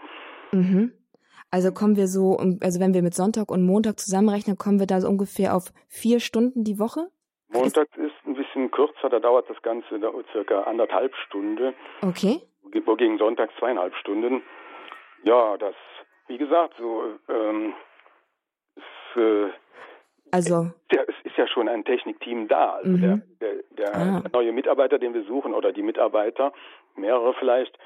Mhm. 0.52 0.92
Also 1.50 1.72
kommen 1.72 1.96
wir 1.96 2.08
so, 2.08 2.37
also 2.60 2.80
wenn 2.80 2.92
wir 2.92 3.02
mit 3.02 3.14
Sonntag 3.14 3.50
und 3.50 3.64
Montag 3.64 3.98
zusammenrechnen, 3.98 4.58
kommen 4.58 4.78
wir 4.80 4.87
da 4.87 5.00
so 5.00 5.08
ungefähr 5.08 5.56
auf 5.56 5.72
vier 5.88 6.20
Stunden 6.20 6.62
die 6.62 6.78
Woche? 6.78 7.08
Montag 7.50 7.88
ist 7.96 8.12
ein 8.26 8.34
bisschen 8.34 8.70
kürzer, 8.70 9.08
da 9.08 9.18
dauert 9.18 9.48
das 9.48 9.60
Ganze 9.62 9.98
circa 10.32 10.62
anderthalb 10.62 11.14
Stunden. 11.26 11.72
Okay. 12.02 12.42
Gegen 12.70 13.18
Sonntag 13.18 13.50
zweieinhalb 13.58 13.94
Stunden. 13.96 14.42
Ja, 15.22 15.56
das, 15.56 15.75
wie 16.26 16.38
gesagt, 16.38 16.75
so 16.78 17.18
ähm, 17.28 17.75
ist, 18.76 19.16
äh, 19.16 19.50
also 20.30 20.70
ja, 20.92 21.02
es 21.06 21.14
ist 21.25 21.37
ja 21.37 21.46
schon 21.46 21.68
ein 21.68 21.84
Technikteam 21.84 22.48
da. 22.48 22.72
Also 22.72 22.90
mhm. 22.90 23.00
der, 23.00 23.20
der, 23.40 23.62
der, 23.70 23.96
ah. 23.96 24.20
der, 24.20 24.30
neue 24.32 24.52
Mitarbeiter, 24.52 24.98
den 24.98 25.14
wir 25.14 25.25
suchen, 25.25 25.54
oder 25.54 25.72
die 25.72 25.82
Mitarbeiter, 25.82 26.52
mehrere 26.96 27.34
vielleicht, 27.34 27.78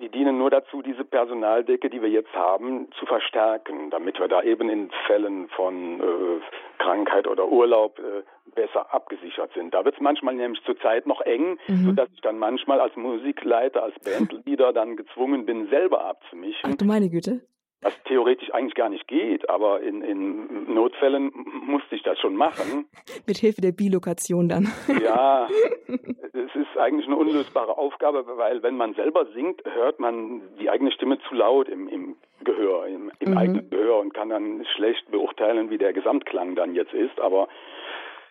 die 0.00 0.08
dienen 0.08 0.38
nur 0.38 0.50
dazu, 0.50 0.82
diese 0.82 1.04
Personaldecke, 1.04 1.90
die 1.90 2.00
wir 2.00 2.08
jetzt 2.08 2.32
haben, 2.32 2.88
zu 2.98 3.06
verstärken, 3.06 3.90
damit 3.90 4.18
wir 4.18 4.28
da 4.28 4.42
eben 4.42 4.68
in 4.68 4.90
Fällen 5.06 5.48
von 5.48 6.00
äh, 6.00 6.40
Krankheit 6.78 7.26
oder 7.26 7.48
Urlaub 7.48 7.98
äh, 7.98 8.22
besser 8.54 8.92
abgesichert 8.94 9.52
sind. 9.54 9.74
Da 9.74 9.84
wird 9.84 9.96
es 9.96 10.00
manchmal 10.00 10.34
nämlich 10.34 10.62
zurzeit 10.64 11.06
noch 11.06 11.20
eng, 11.22 11.58
mhm. 11.68 11.86
sodass 11.86 12.08
ich 12.14 12.20
dann 12.20 12.38
manchmal 12.38 12.80
als 12.80 12.94
Musikleiter, 12.96 13.82
als 13.82 13.94
Bandleader 14.00 14.72
dann 14.72 14.96
gezwungen 14.96 15.46
bin, 15.46 15.68
selber 15.68 16.04
abzumischen. 16.04 16.70
Ach 16.72 16.76
du 16.76 16.84
meine 16.84 17.10
Güte 17.10 17.40
was 17.80 17.92
theoretisch 18.04 18.52
eigentlich 18.52 18.74
gar 18.74 18.88
nicht 18.88 19.06
geht, 19.06 19.48
aber 19.48 19.80
in, 19.82 20.02
in 20.02 20.74
Notfällen 20.74 21.30
musste 21.66 21.94
ich 21.94 22.02
das 22.02 22.18
schon 22.18 22.34
machen. 22.34 22.86
Mit 23.26 23.38
Hilfe 23.38 23.60
der 23.60 23.72
Bilokation 23.72 24.48
dann. 24.48 24.68
Ja, 25.00 25.48
es 25.86 26.54
ist 26.54 26.76
eigentlich 26.76 27.06
eine 27.06 27.16
unlösbare 27.16 27.78
Aufgabe, 27.78 28.24
weil 28.36 28.62
wenn 28.62 28.76
man 28.76 28.94
selber 28.94 29.26
singt, 29.32 29.62
hört 29.64 30.00
man 30.00 30.42
die 30.58 30.68
eigene 30.70 30.90
Stimme 30.90 31.18
zu 31.28 31.34
laut 31.34 31.68
im, 31.68 31.88
im 31.88 32.16
Gehör, 32.42 32.86
im, 32.86 33.12
im 33.20 33.30
mhm. 33.30 33.38
eigenen 33.38 33.70
Gehör 33.70 34.00
und 34.00 34.12
kann 34.12 34.28
dann 34.28 34.66
schlecht 34.74 35.10
beurteilen, 35.10 35.70
wie 35.70 35.78
der 35.78 35.92
Gesamtklang 35.92 36.56
dann 36.56 36.74
jetzt 36.74 36.92
ist. 36.92 37.20
Aber 37.20 37.48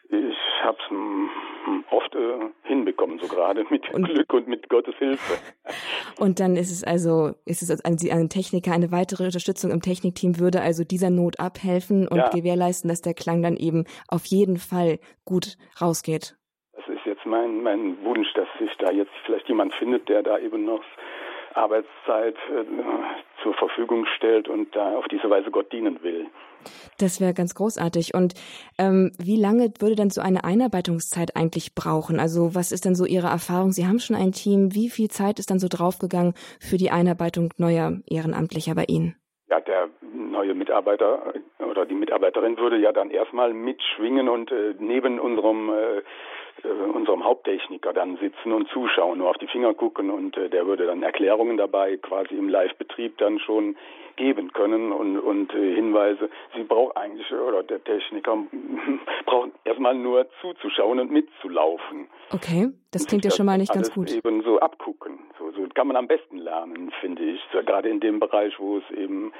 ich 0.09 0.37
habe 0.63 0.77
es 0.77 1.91
oft 1.91 2.15
äh, 2.15 2.49
hinbekommen, 2.63 3.19
so 3.19 3.27
gerade 3.27 3.65
mit 3.69 3.93
und, 3.93 4.05
Glück 4.05 4.33
und 4.33 4.47
mit 4.47 4.69
Gottes 4.69 4.95
Hilfe. 4.95 5.39
Und 6.19 6.39
dann 6.39 6.55
ist 6.55 6.71
es 6.71 6.83
also, 6.83 7.35
ist 7.45 7.61
es 7.61 7.85
ein, 7.85 7.97
ein 8.11 8.29
Techniker, 8.29 8.71
eine 8.71 8.91
weitere 8.91 9.25
Unterstützung 9.25 9.69
im 9.69 9.81
Technikteam 9.81 10.39
würde 10.39 10.61
also 10.61 10.83
dieser 10.83 11.11
Not 11.11 11.39
abhelfen 11.39 12.07
und 12.07 12.17
ja. 12.17 12.29
gewährleisten, 12.29 12.89
dass 12.89 13.03
der 13.03 13.13
Klang 13.13 13.43
dann 13.43 13.55
eben 13.55 13.85
auf 14.07 14.25
jeden 14.25 14.57
Fall 14.57 14.97
gut 15.25 15.57
rausgeht. 15.79 16.35
Das 16.73 16.87
ist 16.87 17.05
jetzt 17.05 17.23
mein, 17.25 17.61
mein 17.61 18.03
Wunsch, 18.03 18.33
dass 18.33 18.47
sich 18.57 18.71
da 18.79 18.91
jetzt 18.91 19.11
vielleicht 19.25 19.47
jemand 19.47 19.75
findet, 19.75 20.09
der 20.09 20.23
da 20.23 20.39
eben 20.39 20.65
noch 20.65 20.81
Arbeitszeit 21.53 22.35
äh, 22.35 22.65
zur 23.43 23.53
Verfügung 23.53 24.05
stellt 24.15 24.47
und 24.47 24.75
da 24.75 24.95
auf 24.97 25.07
diese 25.07 25.29
Weise 25.29 25.51
Gott 25.51 25.71
dienen 25.71 26.01
will. 26.03 26.27
Das 26.99 27.21
wäre 27.21 27.33
ganz 27.33 27.55
großartig. 27.55 28.13
Und 28.13 28.33
ähm, 28.77 29.11
wie 29.19 29.39
lange 29.39 29.71
würde 29.79 29.95
denn 29.95 30.09
so 30.09 30.21
eine 30.21 30.43
Einarbeitungszeit 30.43 31.35
eigentlich 31.35 31.75
brauchen? 31.75 32.19
Also 32.19 32.55
was 32.55 32.71
ist 32.71 32.85
denn 32.85 32.95
so 32.95 33.05
Ihre 33.05 33.27
Erfahrung? 33.27 33.71
Sie 33.71 33.87
haben 33.87 33.99
schon 33.99 34.15
ein 34.15 34.31
Team. 34.31 34.73
Wie 34.73 34.89
viel 34.89 35.09
Zeit 35.09 35.39
ist 35.39 35.51
dann 35.51 35.59
so 35.59 35.67
draufgegangen 35.69 36.33
für 36.59 36.77
die 36.77 36.91
Einarbeitung 36.91 37.49
neuer 37.57 37.99
Ehrenamtlicher 38.09 38.75
bei 38.75 38.85
Ihnen? 38.87 39.15
Ja, 39.49 39.59
der 39.61 39.89
neue 40.13 40.53
Mitarbeiter 40.53 41.33
oder 41.59 41.85
die 41.85 41.95
Mitarbeiterin 41.95 42.57
würde 42.57 42.77
ja 42.77 42.91
dann 42.91 43.11
erstmal 43.11 43.53
mitschwingen 43.53 44.27
und 44.27 44.51
äh, 44.51 44.73
neben 44.79 45.19
unserem 45.19 45.69
äh, 45.69 46.01
äh, 46.63 46.67
unserem 46.67 47.23
Haupttechniker 47.23 47.93
dann 47.93 48.17
sitzen 48.17 48.51
und 48.51 48.67
zuschauen, 48.69 49.19
nur 49.19 49.29
auf 49.29 49.37
die 49.37 49.47
Finger 49.47 49.73
gucken 49.73 50.09
und 50.09 50.37
äh, 50.37 50.49
der 50.49 50.65
würde 50.65 50.85
dann 50.85 51.03
Erklärungen 51.03 51.57
dabei 51.57 51.97
quasi 51.97 52.35
im 52.35 52.49
Live-Betrieb 52.49 53.17
dann 53.17 53.39
schon 53.39 53.75
geben 54.17 54.51
können 54.51 54.91
und, 54.91 55.19
und 55.19 55.53
äh, 55.53 55.75
Hinweise. 55.75 56.29
Sie 56.55 56.63
braucht 56.63 56.97
eigentlich, 56.97 57.31
oder 57.31 57.63
der 57.63 57.83
Techniker 57.83 58.37
braucht 59.25 59.51
erstmal 59.63 59.95
nur 59.95 60.27
zuzuschauen 60.41 60.99
und 60.99 61.11
mitzulaufen. 61.11 62.07
Okay, 62.33 62.69
das 62.91 63.05
klingt 63.05 63.23
ja 63.23 63.31
schon 63.31 63.45
mal 63.45 63.57
nicht 63.57 63.73
ganz 63.73 63.93
gut. 63.93 64.11
Eben 64.11 64.41
so 64.41 64.59
abgucken. 64.59 65.19
So, 65.39 65.51
so 65.51 65.67
kann 65.73 65.87
man 65.87 65.95
am 65.95 66.07
besten 66.07 66.39
lernen, 66.39 66.91
finde 66.99 67.23
ich. 67.23 67.39
So, 67.53 67.59
gerade 67.63 67.89
in 67.89 67.99
dem 67.99 68.19
Bereich, 68.19 68.59
wo 68.59 68.77
es 68.77 68.97
eben 68.97 69.31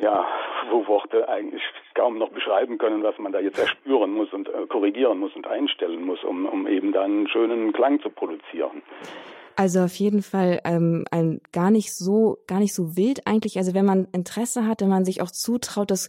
ja, 0.00 0.26
wo 0.70 0.86
Worte 0.86 1.28
eigentlich 1.28 1.62
kaum 1.94 2.18
noch 2.18 2.30
beschreiben 2.30 2.78
können, 2.78 3.02
was 3.02 3.18
man 3.18 3.32
da 3.32 3.40
jetzt 3.40 3.58
erspüren 3.58 4.12
muss 4.12 4.32
und 4.32 4.48
äh, 4.48 4.66
korrigieren 4.68 5.18
muss 5.18 5.34
und 5.34 5.46
einstellen 5.46 6.02
muss, 6.02 6.22
um, 6.24 6.46
um 6.46 6.66
eben 6.66 6.92
dann 6.92 7.10
einen 7.10 7.28
schönen 7.28 7.72
Klang 7.72 8.00
zu 8.00 8.10
produzieren. 8.10 8.82
Also 9.56 9.80
auf 9.80 9.94
jeden 9.96 10.22
Fall 10.22 10.60
ähm, 10.64 11.04
ein 11.10 11.42
gar 11.52 11.70
nicht 11.70 11.94
so 11.94 12.38
gar 12.46 12.60
nicht 12.60 12.74
so 12.74 12.96
wild 12.96 13.26
eigentlich. 13.26 13.58
Also 13.58 13.74
wenn 13.74 13.84
man 13.84 14.06
Interesse 14.12 14.66
hat, 14.66 14.80
wenn 14.80 14.88
man 14.88 15.04
sich 15.04 15.20
auch 15.20 15.30
zutraut, 15.30 15.90
das 15.90 16.08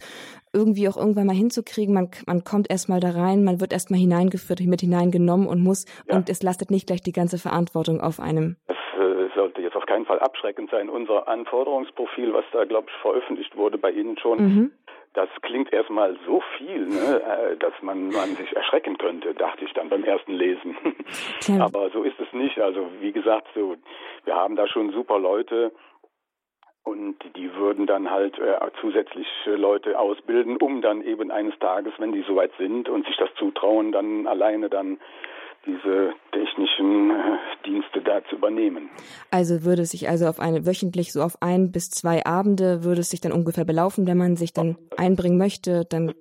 irgendwie 0.53 0.87
auch 0.87 0.95
irgendwann 0.95 1.27
mal 1.27 1.35
hinzukriegen, 1.35 1.93
man 1.93 2.11
man 2.27 2.45
kommt 2.45 2.69
erstmal 2.69 3.01
da 3.01 3.09
rein, 3.09 3.43
man 3.43 3.59
wird 3.59 3.73
erstmal 3.73 3.99
hineingeführt, 3.99 4.61
mit 4.61 4.79
hineingenommen 4.79 5.47
und 5.47 5.61
muss 5.61 5.85
ja. 6.07 6.15
und 6.15 6.29
es 6.29 6.43
lastet 6.43 6.71
nicht 6.71 6.87
gleich 6.87 7.01
die 7.01 7.11
ganze 7.11 7.37
Verantwortung 7.37 7.99
auf 7.99 8.21
einem. 8.21 8.55
Das 8.67 8.77
äh, 8.97 9.27
sollte 9.35 9.61
jetzt 9.61 9.75
auf 9.75 9.85
keinen 10.01 10.05
Fall 10.05 10.19
abschreckend 10.19 10.69
sein. 10.71 10.89
Unser 10.89 11.27
Anforderungsprofil, 11.27 12.33
was 12.33 12.45
da 12.51 12.65
glaube 12.65 12.87
ich 12.89 13.01
veröffentlicht 13.01 13.55
wurde 13.55 13.77
bei 13.77 13.91
Ihnen 13.91 14.17
schon, 14.17 14.39
mhm. 14.39 14.71
Das 15.13 15.27
klingt 15.41 15.73
erstmal 15.73 16.17
so 16.25 16.41
viel, 16.57 16.87
ne, 16.87 17.21
äh, 17.21 17.57
dass 17.57 17.73
man, 17.81 18.11
man 18.11 18.33
sich 18.37 18.55
erschrecken 18.55 18.97
könnte, 18.97 19.33
dachte 19.33 19.65
ich 19.65 19.73
dann 19.73 19.89
beim 19.89 20.05
ersten 20.05 20.31
Lesen. 20.31 20.77
Aber 21.59 21.89
so 21.89 22.03
ist 22.03 22.17
es 22.17 22.31
nicht. 22.31 22.57
Also 22.61 22.87
wie 23.01 23.11
gesagt, 23.11 23.49
so 23.53 23.75
wir 24.23 24.35
haben 24.37 24.55
da 24.55 24.67
schon 24.67 24.93
super 24.93 25.19
Leute 25.19 25.73
und 26.85 27.17
die 27.35 27.53
würden 27.55 27.87
dann 27.87 28.09
halt 28.09 28.39
äh, 28.39 28.57
zusätzlich 28.79 29.27
Leute 29.47 29.99
ausbilden, 29.99 30.55
um 30.55 30.81
dann 30.81 31.01
eben 31.01 31.29
eines 31.29 31.59
Tages, 31.59 31.91
wenn 31.97 32.13
die 32.13 32.23
soweit 32.25 32.53
sind 32.57 32.87
und 32.87 33.05
sich 33.05 33.17
das 33.17 33.33
zutrauen, 33.35 33.91
dann 33.91 34.27
alleine 34.27 34.69
dann 34.69 34.97
diese 35.65 36.13
technischen 36.31 37.11
äh, 37.11 37.37
Dienste 37.65 38.01
da 38.01 38.23
zu 38.25 38.35
übernehmen. 38.35 38.89
Also 39.29 39.63
würde 39.63 39.83
es 39.83 39.91
sich 39.91 40.09
also 40.09 40.27
auf 40.27 40.39
eine 40.39 40.65
wöchentlich 40.65 41.13
so 41.13 41.21
auf 41.21 41.37
ein 41.41 41.71
bis 41.71 41.89
zwei 41.89 42.25
Abende 42.25 42.83
würde 42.83 43.01
es 43.01 43.09
sich 43.09 43.21
dann 43.21 43.31
ungefähr 43.31 43.65
belaufen, 43.65 44.07
wenn 44.07 44.17
man 44.17 44.35
sich 44.35 44.53
dann 44.53 44.77
einbringen 44.97 45.37
möchte, 45.37 45.85
dann 45.85 46.13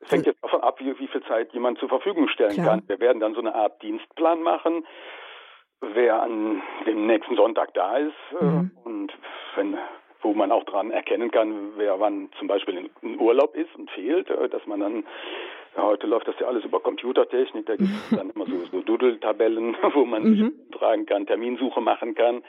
es 0.00 0.12
hängt 0.12 0.26
jetzt 0.26 0.42
davon 0.44 0.60
ab, 0.60 0.78
wie, 0.80 0.98
wie 0.98 1.08
viel 1.08 1.22
Zeit 1.22 1.52
jemand 1.54 1.78
zur 1.78 1.88
Verfügung 1.88 2.28
stellen 2.28 2.52
Klar. 2.52 2.66
kann. 2.66 2.82
Wir 2.88 3.00
werden 3.00 3.20
dann 3.20 3.32
so 3.32 3.40
eine 3.40 3.54
Art 3.54 3.82
Dienstplan 3.82 4.42
machen, 4.42 4.84
wer 5.80 6.22
an 6.22 6.62
dem 6.86 7.06
nächsten 7.06 7.36
Sonntag 7.36 7.72
da 7.74 7.96
ist 7.96 8.12
äh, 8.38 8.44
mhm. 8.44 8.70
und 8.84 9.12
wenn 9.56 9.78
wo 10.24 10.32
man 10.32 10.50
auch 10.50 10.64
dran 10.64 10.90
erkennen 10.90 11.30
kann, 11.30 11.76
wer 11.76 12.00
wann 12.00 12.30
zum 12.38 12.48
Beispiel 12.48 12.90
in 13.02 13.20
Urlaub 13.20 13.54
ist 13.54 13.74
und 13.76 13.90
fehlt, 13.90 14.30
äh, 14.30 14.48
dass 14.48 14.66
man 14.66 14.80
dann 14.80 15.04
ja, 15.76 15.82
heute 15.82 16.06
läuft 16.06 16.28
das 16.28 16.38
ja 16.38 16.46
alles 16.46 16.64
über 16.64 16.80
Computertechnik. 16.80 17.66
Da 17.66 17.76
gibt 17.76 17.90
es 17.90 18.16
dann 18.16 18.30
immer 18.30 18.46
so, 18.46 18.64
so 18.70 18.82
Doodle-Tabellen, 18.82 19.76
wo 19.94 20.04
man 20.04 20.22
mhm. 20.22 20.36
sich 20.36 20.78
tragen 20.78 21.06
kann, 21.06 21.26
Terminsuche 21.26 21.80
machen 21.80 22.14
kann. 22.14 22.42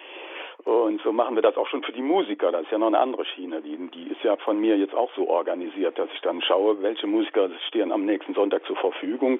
Und 0.63 0.99
so 1.03 1.11
machen 1.11 1.35
wir 1.35 1.43
das 1.43 1.57
auch 1.57 1.67
schon 1.67 1.83
für 1.83 1.91
die 1.91 2.01
Musiker. 2.01 2.51
Das 2.51 2.63
ist 2.63 2.71
ja 2.71 2.79
noch 2.79 2.87
eine 2.87 2.97
andere 2.97 3.23
Schiene. 3.25 3.61
Die, 3.61 3.77
die 3.93 4.11
ist 4.11 4.23
ja 4.23 4.35
von 4.37 4.59
mir 4.59 4.77
jetzt 4.77 4.95
auch 4.95 5.11
so 5.15 5.27
organisiert, 5.27 5.99
dass 5.99 6.09
ich 6.13 6.21
dann 6.21 6.41
schaue, 6.41 6.81
welche 6.81 7.05
Musiker 7.05 7.49
stehen 7.67 7.91
am 7.91 8.05
nächsten 8.05 8.33
Sonntag 8.33 8.65
zur 8.65 8.75
Verfügung. 8.77 9.39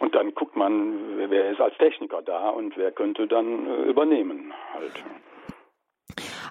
Und 0.00 0.14
dann 0.16 0.34
guckt 0.34 0.56
man, 0.56 1.28
wer 1.28 1.50
ist 1.50 1.60
als 1.60 1.76
Techniker 1.78 2.22
da 2.22 2.48
und 2.48 2.76
wer 2.76 2.90
könnte 2.90 3.28
dann 3.28 3.66
äh, 3.66 3.82
übernehmen 3.84 4.52
halt. 4.72 5.04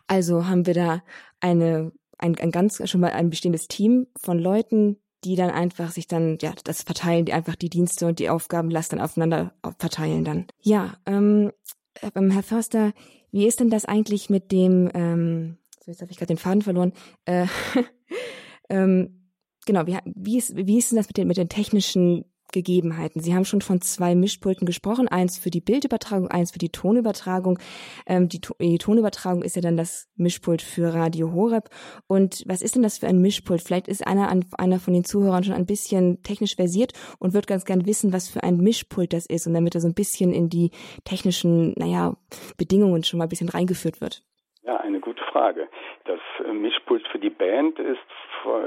Also 0.08 0.46
haben 0.48 0.66
wir 0.66 0.74
da 0.74 1.02
eine, 1.42 1.92
ein, 2.18 2.36
ein 2.40 2.52
ganz, 2.52 2.82
schon 2.90 3.02
mal 3.02 3.12
ein 3.12 3.30
bestehendes 3.30 3.68
Team 3.68 4.08
von 4.16 4.40
Leuten, 4.40 5.03
die 5.24 5.36
dann 5.36 5.50
einfach 5.50 5.92
sich 5.92 6.08
dann, 6.08 6.38
ja, 6.42 6.54
das 6.64 6.84
verteilen, 6.84 7.26
die 7.26 7.34
einfach 7.34 7.56
die 7.56 7.70
Dienste 7.70 8.08
und 8.08 8.20
die 8.20 8.30
Aufgabenlast 8.30 8.94
dann 8.94 9.02
aufeinander 9.02 9.54
verteilen 9.80 10.24
dann. 10.24 10.48
Ja, 10.62 10.98
ähm, 11.06 11.52
ähm 12.16 12.32
Herr 12.32 12.44
Förster, 12.44 12.94
wie 13.32 13.48
ist 13.48 13.60
denn 13.60 13.70
das 13.70 13.86
eigentlich 13.86 14.30
mit 14.30 14.52
dem, 14.52 14.90
ähm, 14.94 15.58
so 15.84 15.92
jetzt 15.92 16.02
habe 16.02 16.12
ich 16.12 16.18
gerade 16.18 16.34
den 16.34 16.38
Faden 16.38 16.62
verloren, 16.62 16.94
äh, 17.26 17.48
ähm, 18.70 19.30
genau, 19.66 19.88
wie, 19.88 19.98
wie, 20.06 20.38
ist, 20.38 20.56
wie 20.56 20.78
ist 20.78 20.92
denn 20.92 20.98
das 20.98 21.08
mit 21.08 21.18
den, 21.18 21.28
mit 21.28 21.38
den 21.38 21.50
technischen 21.50 22.26
Gegebenheiten. 22.54 23.22
Sie 23.22 23.36
haben 23.36 23.44
schon 23.44 23.62
von 23.62 23.82
zwei 23.82 24.16
Mischpulten 24.16 24.66
gesprochen, 24.66 25.10
eins 25.10 25.38
für 25.38 25.50
die 25.50 25.60
Bildübertragung, 25.60 26.30
eins 26.30 26.52
für 26.52 26.60
die 26.60 26.70
Tonübertragung. 26.70 27.60
Ähm, 28.08 28.30
die, 28.30 28.40
die, 28.62 28.78
Tonübertragung 28.78 29.44
ist 29.44 29.58
ja 29.58 29.62
dann 29.62 29.76
das 29.76 30.10
Mischpult 30.16 30.62
für 30.62 30.94
Radio 30.94 31.34
Horeb. 31.34 31.70
Und 32.08 32.44
was 32.48 32.62
ist 32.62 32.76
denn 32.76 32.84
das 32.84 33.00
für 33.00 33.08
ein 33.08 33.20
Mischpult? 33.20 33.62
Vielleicht 33.62 33.90
ist 33.90 34.08
einer, 34.08 34.34
einer 34.58 34.80
von 34.80 34.94
den 34.94 35.04
Zuhörern 35.04 35.44
schon 35.44 35.56
ein 35.56 35.66
bisschen 35.66 36.24
technisch 36.24 36.56
versiert 36.56 36.94
und 37.20 37.34
wird 37.34 37.48
ganz 37.48 37.66
gern 37.66 37.86
wissen, 37.86 38.14
was 38.14 38.30
für 38.30 38.44
ein 38.44 38.58
Mischpult 38.58 39.12
das 39.12 39.26
ist 39.26 39.48
und 39.48 39.54
damit 39.54 39.76
er 39.76 39.82
so 39.82 39.88
ein 39.88 39.96
bisschen 39.96 40.32
in 40.32 40.50
die 40.50 40.72
technischen, 41.04 41.74
naja, 41.78 42.14
Bedingungen 42.58 43.04
schon 43.04 43.18
mal 43.18 43.26
ein 43.26 43.30
bisschen 43.30 43.50
reingeführt 43.50 44.00
wird. 44.00 44.24
Ja, 44.64 44.78
eine 44.78 45.00
gute 45.02 45.24
Frage. 45.26 45.68
Das 46.06 46.20
Mischpult 46.54 47.06
für 47.10 47.20
die 47.20 47.30
Band 47.30 47.80
ist 47.80 48.00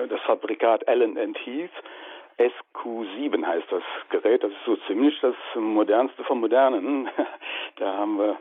das 0.09 0.21
Fabrikat 0.27 0.87
Allen 0.89 1.17
Heath 1.17 1.71
SQ7 2.39 3.47
heißt 3.47 3.71
das 3.71 3.83
Gerät. 4.11 4.43
Das 4.43 4.51
ist 4.51 4.65
so 4.65 4.77
ziemlich 4.87 5.19
das 5.21 5.35
modernste 5.55 6.25
vom 6.25 6.41
Modernen. 6.41 7.09
da 7.77 7.95
haben 7.95 8.19
wir 8.19 8.39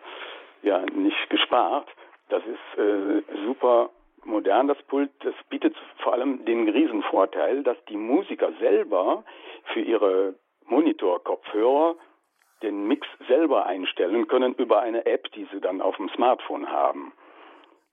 ja 0.64 0.82
nicht 0.94 1.30
gespart. 1.30 1.88
Das 2.30 2.44
ist 2.46 2.80
äh, 2.80 3.22
super 3.46 3.90
modern, 4.26 4.68
das 4.68 4.82
Pult. 4.84 5.12
Das 5.20 5.36
bietet 5.50 5.76
vor 5.98 6.14
allem 6.14 6.44
den 6.46 6.68
Riesenvorteil, 6.68 7.64
dass 7.64 7.78
die 7.86 7.98
Musiker 7.98 8.52
selber 8.60 9.24
für 9.74 9.82
ihre 9.82 10.36
Monitor-Kopfhörer 10.66 11.96
den 12.64 12.88
Mix 12.88 13.08
selber 13.28 13.66
einstellen 13.66 14.28
können 14.28 14.56
über 14.56 14.82
eine 14.82 15.06
App, 15.06 15.32
die 15.34 15.48
sie 15.52 15.62
dann 15.62 15.82
auf 15.82 15.98
dem 15.98 16.10
Smartphone 16.10 16.70
haben. 16.70 17.14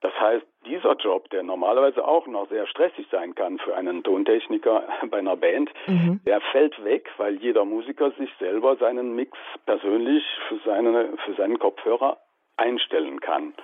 Das 0.02 0.12
heißt, 0.18 0.44
dieser 0.66 0.96
Job, 0.96 1.30
der 1.30 1.44
normalerweise 1.44 2.06
auch 2.06 2.26
noch 2.26 2.48
sehr 2.48 2.66
stressig 2.66 3.06
sein 3.10 3.34
kann 3.34 3.58
für 3.58 3.76
einen 3.76 4.02
Tontechniker 4.02 4.82
bei 5.10 5.18
einer 5.18 5.36
Band, 5.36 5.70
mhm. 5.86 6.20
der 6.26 6.40
fällt 6.40 6.84
weg, 6.84 7.08
weil 7.16 7.36
jeder 7.36 7.64
Musiker 7.64 8.10
sich 8.12 8.30
selber 8.38 8.76
seinen 8.76 9.14
Mix 9.14 9.38
persönlich 9.64 10.24
für, 10.48 10.58
seine, 10.64 11.16
für 11.24 11.34
seinen 11.34 11.58
Kopfhörer 11.58 12.18
einstellen 12.56 13.20
kann. 13.20 13.54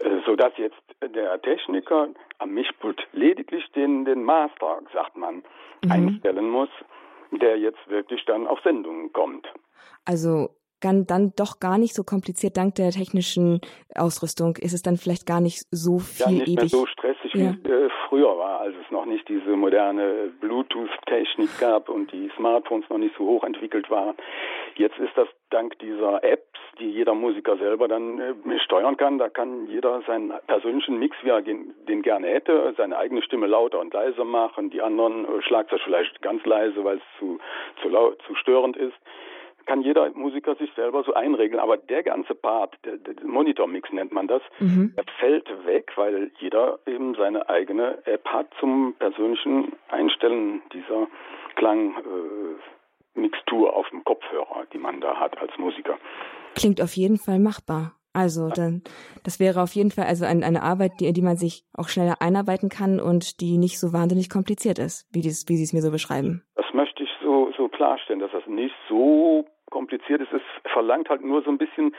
Äh, 0.00 0.20
sodass 0.24 0.52
jetzt 0.56 0.80
der 1.02 1.40
Techniker 1.42 2.08
am 2.38 2.50
Mischpult 2.50 3.06
lediglich 3.12 3.70
den, 3.72 4.04
den 4.06 4.24
Master, 4.24 4.80
sagt 4.94 5.16
man, 5.16 5.42
mhm. 5.84 5.90
einstellen 5.90 6.48
muss, 6.48 6.70
der 7.32 7.58
jetzt 7.58 7.86
wirklich 7.88 8.24
dann 8.24 8.46
auf 8.46 8.60
Sendungen 8.62 9.12
kommt. 9.12 9.46
Also 10.06 10.48
dann 10.80 11.32
doch 11.36 11.60
gar 11.60 11.78
nicht 11.78 11.94
so 11.94 12.04
kompliziert 12.04 12.56
dank 12.56 12.74
der 12.76 12.90
technischen 12.90 13.60
Ausrüstung 13.94 14.56
ist 14.56 14.72
es 14.72 14.82
dann 14.82 14.96
vielleicht 14.96 15.26
gar 15.26 15.40
nicht 15.40 15.62
so 15.70 15.98
viel 15.98 16.26
ja, 16.26 16.32
nicht 16.32 16.48
ewig. 16.48 16.56
Mehr 16.56 16.68
so 16.68 16.86
stressig 16.86 17.34
ja. 17.34 17.54
wie 17.64 17.70
äh, 17.70 17.88
früher 18.08 18.36
war, 18.38 18.60
als 18.60 18.74
es 18.84 18.90
noch 18.90 19.04
nicht 19.04 19.28
diese 19.28 19.56
moderne 19.56 20.30
Bluetooth-Technik 20.40 21.58
gab 21.58 21.88
und 21.88 22.12
die 22.12 22.30
Smartphones 22.36 22.88
noch 22.88 22.98
nicht 22.98 23.14
so 23.16 23.24
hoch 23.24 23.44
entwickelt 23.44 23.90
waren. 23.90 24.16
Jetzt 24.76 24.98
ist 24.98 25.16
das 25.16 25.28
dank 25.50 25.78
dieser 25.80 26.22
Apps, 26.22 26.58
die 26.78 26.90
jeder 26.90 27.14
Musiker 27.14 27.56
selber 27.56 27.88
dann 27.88 28.20
äh, 28.20 28.58
steuern 28.64 28.96
kann. 28.96 29.18
Da 29.18 29.28
kann 29.28 29.66
jeder 29.66 30.02
seinen 30.06 30.32
persönlichen 30.46 30.98
Mix, 30.98 31.16
wie 31.22 31.30
er 31.30 31.42
den 31.42 32.02
gerne 32.02 32.28
hätte, 32.28 32.74
seine 32.76 32.96
eigene 32.96 33.22
Stimme 33.22 33.46
lauter 33.46 33.80
und 33.80 33.92
leiser 33.92 34.24
machen, 34.24 34.70
die 34.70 34.80
anderen 34.80 35.24
äh, 35.24 35.42
Schlagzeug 35.42 35.80
vielleicht 35.84 36.22
ganz 36.22 36.44
leise, 36.44 36.84
weil 36.84 36.98
es 36.98 37.02
zu, 37.18 37.38
zu, 37.82 37.88
laut, 37.88 38.18
zu 38.26 38.34
störend 38.34 38.76
ist 38.76 38.94
kann 39.68 39.82
jeder 39.82 40.10
Musiker 40.14 40.56
sich 40.56 40.70
selber 40.74 41.04
so 41.04 41.14
einregeln. 41.14 41.60
Aber 41.60 41.76
der 41.76 42.02
ganze 42.02 42.34
Part, 42.34 42.76
der, 42.84 42.96
der 42.96 43.14
Monitor-Mix 43.24 43.92
nennt 43.92 44.12
man 44.12 44.26
das, 44.26 44.42
mhm. 44.58 44.94
der 44.96 45.04
fällt 45.20 45.48
weg, 45.66 45.92
weil 45.96 46.32
jeder 46.40 46.80
eben 46.86 47.14
seine 47.14 47.48
eigene 47.48 48.04
App 48.06 48.26
hat 48.26 48.48
zum 48.58 48.94
persönlichen 48.98 49.74
Einstellen 49.88 50.62
dieser 50.72 51.06
Klangmixtur 51.56 53.68
äh, 53.68 53.72
auf 53.72 53.88
dem 53.90 54.02
Kopfhörer, 54.04 54.64
die 54.72 54.78
man 54.78 55.00
da 55.00 55.16
hat 55.16 55.38
als 55.38 55.52
Musiker. 55.58 55.98
Klingt 56.54 56.80
auf 56.80 56.94
jeden 56.94 57.18
Fall 57.18 57.38
machbar. 57.38 57.92
Also 58.14 58.48
dann, 58.48 58.82
das 59.22 59.38
wäre 59.38 59.62
auf 59.62 59.74
jeden 59.74 59.90
Fall 59.90 60.06
also 60.06 60.24
ein, 60.24 60.42
eine 60.42 60.62
Arbeit, 60.62 60.92
die, 60.98 61.12
die 61.12 61.22
man 61.22 61.36
sich 61.36 61.64
auch 61.74 61.88
schneller 61.88 62.16
einarbeiten 62.20 62.70
kann 62.70 63.00
und 63.00 63.42
die 63.42 63.58
nicht 63.58 63.78
so 63.78 63.92
wahnsinnig 63.92 64.30
kompliziert 64.30 64.78
ist, 64.78 65.06
wie, 65.12 65.20
dies, 65.20 65.46
wie 65.48 65.56
Sie 65.56 65.62
es 65.62 65.74
mir 65.74 65.82
so 65.82 65.90
beschreiben. 65.90 66.42
Das 66.56 66.64
möchte 66.72 67.02
ich 67.02 67.10
so, 67.22 67.52
so 67.56 67.68
klarstellen, 67.68 68.20
dass 68.20 68.32
das 68.32 68.46
nicht 68.46 68.74
so 68.88 69.44
kompliziert 69.70 70.20
ist. 70.20 70.32
Es 70.32 70.42
verlangt 70.72 71.08
halt 71.08 71.24
nur 71.24 71.42
so 71.42 71.50
ein 71.50 71.58
bisschen 71.58 71.94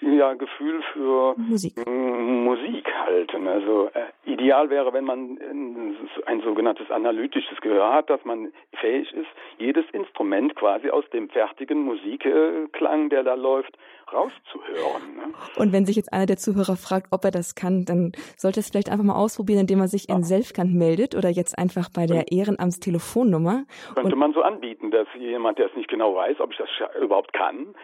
ja, 0.00 0.34
Gefühl 0.34 0.82
für 0.92 1.34
Musik, 1.36 1.74
Musik 1.86 2.92
halt. 3.06 3.34
Also 3.34 3.90
äh, 3.94 4.30
ideal 4.30 4.70
wäre, 4.70 4.92
wenn 4.92 5.04
man 5.04 5.38
ein, 5.38 5.96
ein 6.26 6.40
sogenanntes 6.42 6.90
analytisches 6.90 7.60
Gehör 7.60 7.92
hat, 7.92 8.10
dass 8.10 8.24
man 8.24 8.52
fähig 8.80 9.12
ist, 9.12 9.28
jedes 9.58 9.84
Instrument 9.92 10.54
quasi 10.56 10.90
aus 10.90 11.04
dem 11.12 11.28
fertigen 11.28 11.84
Musikklang, 11.84 13.10
der 13.10 13.22
da 13.22 13.34
läuft, 13.34 13.76
rauszuhören. 14.12 15.16
Ne? 15.16 15.22
Und 15.56 15.72
wenn 15.72 15.86
sich 15.86 15.96
jetzt 15.96 16.12
einer 16.12 16.26
der 16.26 16.36
Zuhörer 16.36 16.76
fragt, 16.76 17.08
ob 17.10 17.24
er 17.24 17.30
das 17.30 17.54
kann, 17.54 17.84
dann 17.84 18.12
sollte 18.36 18.60
es 18.60 18.70
vielleicht 18.70 18.90
einfach 18.90 19.04
mal 19.04 19.14
ausprobieren, 19.16 19.60
indem 19.60 19.80
er 19.80 19.88
sich 19.88 20.08
in 20.08 20.22
Selfkant 20.22 20.74
meldet 20.74 21.14
oder 21.14 21.28
jetzt 21.28 21.58
einfach 21.58 21.88
bei 21.94 22.06
der 22.06 22.30
Ehrenamtstelefonnummer. 22.30 23.64
Könnte 23.94 24.16
man 24.16 24.32
so 24.32 24.42
anbieten, 24.42 24.90
dass 24.90 25.06
jemand, 25.18 25.58
der 25.58 25.66
es 25.66 25.76
nicht 25.76 25.88
genau 25.88 26.14
weiß, 26.14 26.40
ob 26.40 26.52
ich 26.52 26.58
das 26.58 26.68
überhaupt 27.12 27.34
kann, 27.34 27.74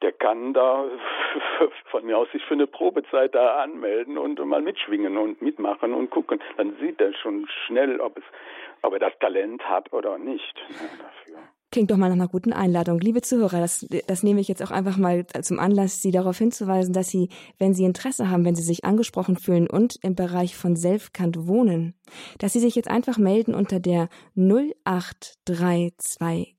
der 0.00 0.12
kann 0.12 0.54
da 0.54 0.86
von 1.90 2.06
mir 2.06 2.16
aus 2.16 2.30
sich 2.32 2.42
für 2.44 2.54
eine 2.54 2.66
Probezeit 2.66 3.34
da 3.34 3.62
anmelden 3.62 4.16
und 4.16 4.42
mal 4.46 4.62
mitschwingen 4.62 5.18
und 5.18 5.42
mitmachen 5.42 5.92
und 5.92 6.08
gucken. 6.10 6.40
Dann 6.56 6.74
sieht 6.80 6.98
er 7.00 7.12
schon 7.14 7.46
schnell, 7.66 8.00
ob 8.00 8.16
es, 8.16 8.24
ob 8.82 8.94
er 8.94 9.00
das 9.00 9.18
Talent 9.18 9.62
hat 9.68 9.92
oder 9.92 10.16
nicht 10.18 10.54
ne, 10.70 10.88
dafür. 10.98 11.38
Klingt 11.70 11.90
doch 11.90 11.98
mal 11.98 12.08
nach 12.08 12.14
einer 12.14 12.28
guten 12.28 12.54
Einladung. 12.54 12.98
Liebe 12.98 13.20
Zuhörer, 13.20 13.60
das, 13.60 13.86
das 14.06 14.22
nehme 14.22 14.40
ich 14.40 14.48
jetzt 14.48 14.62
auch 14.62 14.70
einfach 14.70 14.96
mal 14.96 15.26
zum 15.42 15.58
Anlass, 15.58 16.00
Sie 16.00 16.10
darauf 16.10 16.38
hinzuweisen, 16.38 16.94
dass 16.94 17.10
Sie, 17.10 17.28
wenn 17.58 17.74
Sie 17.74 17.84
Interesse 17.84 18.30
haben, 18.30 18.46
wenn 18.46 18.54
Sie 18.54 18.62
sich 18.62 18.86
angesprochen 18.86 19.36
fühlen 19.36 19.68
und 19.68 19.98
im 20.02 20.14
Bereich 20.14 20.56
von 20.56 20.76
Selfkant 20.76 21.46
wohnen, 21.46 21.92
dass 22.38 22.54
Sie 22.54 22.60
sich 22.60 22.74
jetzt 22.74 22.90
einfach 22.90 23.18
melden 23.18 23.54
unter 23.54 23.80
der 23.80 24.08
08328 24.34 26.54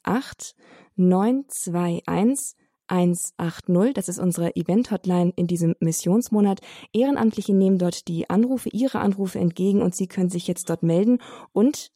921 0.99 2.55
180. 2.89 3.93
Das 3.93 4.09
ist 4.09 4.19
unsere 4.19 4.55
Event-Hotline 4.55 5.31
in 5.35 5.47
diesem 5.47 5.75
Missionsmonat. 5.79 6.62
Ehrenamtliche 6.91 7.53
nehmen 7.53 7.77
dort 7.77 8.07
die 8.07 8.29
Anrufe, 8.29 8.69
ihre 8.69 8.99
Anrufe 8.99 9.39
entgegen 9.39 9.81
und 9.81 9.95
Sie 9.95 10.07
können 10.07 10.29
sich 10.29 10.47
jetzt 10.47 10.69
dort 10.69 10.83
melden 10.83 11.19
und 11.53 11.91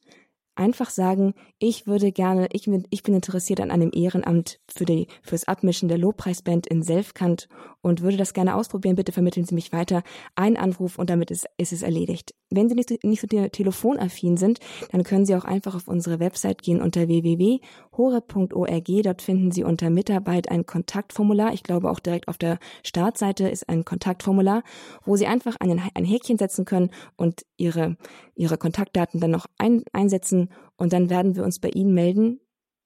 einfach 0.56 0.90
sagen, 0.90 1.34
ich 1.58 1.86
würde 1.86 2.12
gerne, 2.12 2.48
ich 2.52 2.64
bin, 2.64 2.86
ich 2.90 3.02
bin 3.02 3.14
interessiert 3.14 3.60
an 3.60 3.70
einem 3.70 3.90
Ehrenamt 3.92 4.60
für 4.68 4.84
die, 4.84 5.08
fürs 5.22 5.48
Abmischen 5.48 5.88
der 5.88 5.98
Lobpreisband 5.98 6.66
in 6.66 6.82
Selfkant 6.82 7.48
und 7.80 8.00
würde 8.00 8.16
das 8.16 8.32
gerne 8.32 8.54
ausprobieren. 8.54 8.96
Bitte 8.96 9.12
vermitteln 9.12 9.44
Sie 9.44 9.54
mich 9.54 9.72
weiter. 9.72 10.02
Ein 10.34 10.56
Anruf 10.56 10.98
und 10.98 11.10
damit 11.10 11.30
ist, 11.30 11.46
ist 11.58 11.72
es 11.72 11.82
erledigt. 11.82 12.34
Wenn 12.50 12.68
Sie 12.68 12.74
nicht, 12.74 13.04
nicht 13.04 13.20
so 13.20 13.26
telefonaffin 13.26 14.36
sind, 14.36 14.60
dann 14.90 15.02
können 15.02 15.26
Sie 15.26 15.34
auch 15.34 15.44
einfach 15.44 15.74
auf 15.74 15.88
unsere 15.88 16.20
Website 16.20 16.62
gehen 16.62 16.80
unter 16.80 17.08
www.hore.org. 17.08 18.88
Dort 19.02 19.22
finden 19.22 19.50
Sie 19.50 19.64
unter 19.64 19.90
Mitarbeit 19.90 20.50
ein 20.50 20.66
Kontaktformular. 20.66 21.52
Ich 21.52 21.62
glaube 21.62 21.90
auch 21.90 22.00
direkt 22.00 22.28
auf 22.28 22.38
der 22.38 22.58
Startseite 22.82 23.48
ist 23.48 23.68
ein 23.68 23.84
Kontaktformular, 23.84 24.62
wo 25.04 25.16
Sie 25.16 25.26
einfach 25.26 25.56
einen, 25.60 25.80
ein 25.94 26.04
Häkchen 26.04 26.38
setzen 26.38 26.64
können 26.64 26.90
und 27.16 27.44
Ihre, 27.56 27.96
Ihre 28.34 28.56
Kontaktdaten 28.56 29.20
dann 29.20 29.30
noch 29.30 29.46
ein, 29.58 29.82
einsetzen 29.92 30.43
und 30.76 30.92
dann 30.92 31.10
werden 31.10 31.34
wir 31.36 31.44
uns 31.44 31.58
bei 31.58 31.70
Ihnen 31.70 31.94
melden, 31.94 32.40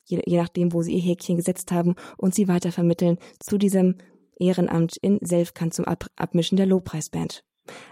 je, 0.04 0.22
je 0.24 0.38
nachdem, 0.38 0.72
wo 0.72 0.80
Sie 0.82 0.94
Ihr 0.94 1.02
Häkchen 1.02 1.36
gesetzt 1.36 1.72
haben 1.72 1.96
und 2.16 2.34
Sie 2.34 2.48
weitervermitteln 2.48 3.18
zu 3.40 3.58
diesem 3.58 3.96
Ehrenamt 4.38 4.96
in 4.98 5.18
Selfkant 5.20 5.74
zum 5.74 5.84
Ab 5.84 6.06
Abmischen 6.16 6.56
der 6.56 6.66
Lobpreisband. 6.66 7.44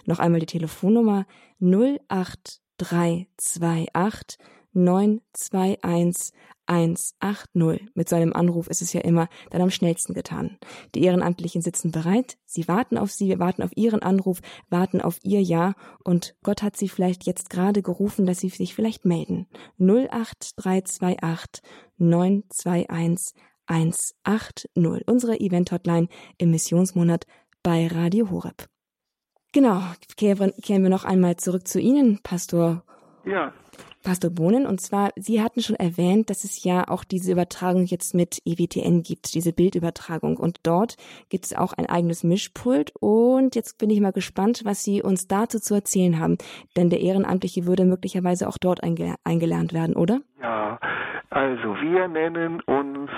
Noch 0.05 0.19
einmal 0.19 0.41
die 0.41 0.47
Telefonnummer 0.47 1.27
08328 1.61 4.39
921 4.73 6.33
180. 6.67 7.91
Mit 7.95 8.09
so 8.09 8.17
einem 8.17 8.33
Anruf 8.33 8.69
ist 8.69 8.83
es 8.83 8.93
ja 8.93 9.01
immer 9.01 9.29
dann 9.51 9.63
am 9.63 9.71
schnellsten 9.71 10.15
getan. 10.15 10.59
Die 10.95 11.03
Ehrenamtlichen 11.05 11.63
sitzen 11.63 11.91
bereit, 11.91 12.39
sie 12.45 12.69
warten 12.69 12.99
auf 12.99 13.11
sie, 13.11 13.39
warten 13.39 13.63
auf 13.63 13.71
ihren 13.77 14.03
Anruf, 14.03 14.41
warten 14.69 15.01
auf 15.01 15.19
ihr 15.23 15.43
Ja 15.43 15.75
und 16.05 16.35
Gott 16.43 16.63
hat 16.63 16.77
sie 16.77 16.89
vielleicht 16.89 17.25
jetzt 17.25 17.51
gerade 17.51 17.83
gerufen, 17.83 18.27
dass 18.27 18.41
sie 18.41 18.49
sich 18.49 18.75
vielleicht 18.75 19.05
melden. 19.05 19.47
08328 19.79 21.63
921 21.99 23.35
180. 23.67 24.71
Unsere 25.07 25.41
Event-Hotline 25.41 26.09
im 26.39 26.51
Missionsmonat 26.51 27.27
bei 27.63 27.87
Radio 27.89 28.31
Horeb. 28.31 28.69
Genau, 29.53 29.81
kehren 30.17 30.53
wir 30.67 30.91
noch 30.91 31.05
einmal 31.05 31.37
zurück 31.37 31.67
zu 31.67 31.81
Ihnen, 31.81 32.21
Pastor. 32.23 32.85
Ja. 33.25 33.53
Pastor 34.07 34.31
Bohnen, 34.31 34.67
und 34.67 34.81
zwar, 34.81 35.11
Sie 35.17 35.43
hatten 35.43 35.61
schon 35.61 35.75
erwähnt, 35.75 36.31
dass 36.31 36.45
es 36.45 36.63
ja 36.63 36.87
auch 36.87 37.03
diese 37.03 37.33
Übertragung 37.33 37.87
jetzt 37.87 38.15
mit 38.15 38.41
EWTN 38.45 39.03
gibt, 39.03 39.35
diese 39.35 39.53
Bildübertragung. 39.53 40.37
Und 40.37 40.61
dort 40.63 40.97
gibt 41.29 41.45
es 41.47 41.57
auch 41.57 41.73
ein 41.73 41.87
eigenes 41.87 42.23
Mischpult. 42.23 42.93
Und 43.01 43.57
jetzt 43.57 43.79
bin 43.79 43.91
ich 43.91 44.01
mal 44.01 44.13
gespannt, 44.13 44.61
was 44.65 44.85
Sie 44.85 45.03
uns 45.03 45.27
dazu 45.27 45.59
zu 45.59 45.75
erzählen 45.75 46.21
haben. 46.21 46.39
Denn 46.77 46.89
der 46.89 47.01
Ehrenamtliche 47.01 47.67
würde 47.67 47.85
möglicherweise 47.85 48.47
auch 48.47 48.59
dort 48.59 48.81
eingelernt 48.85 49.73
werden, 49.73 49.97
oder? 49.97 50.21
Ja, 50.41 50.79
also 51.31 51.75
wir 51.83 52.07
nennen 52.07 52.61
uns, 52.61 53.11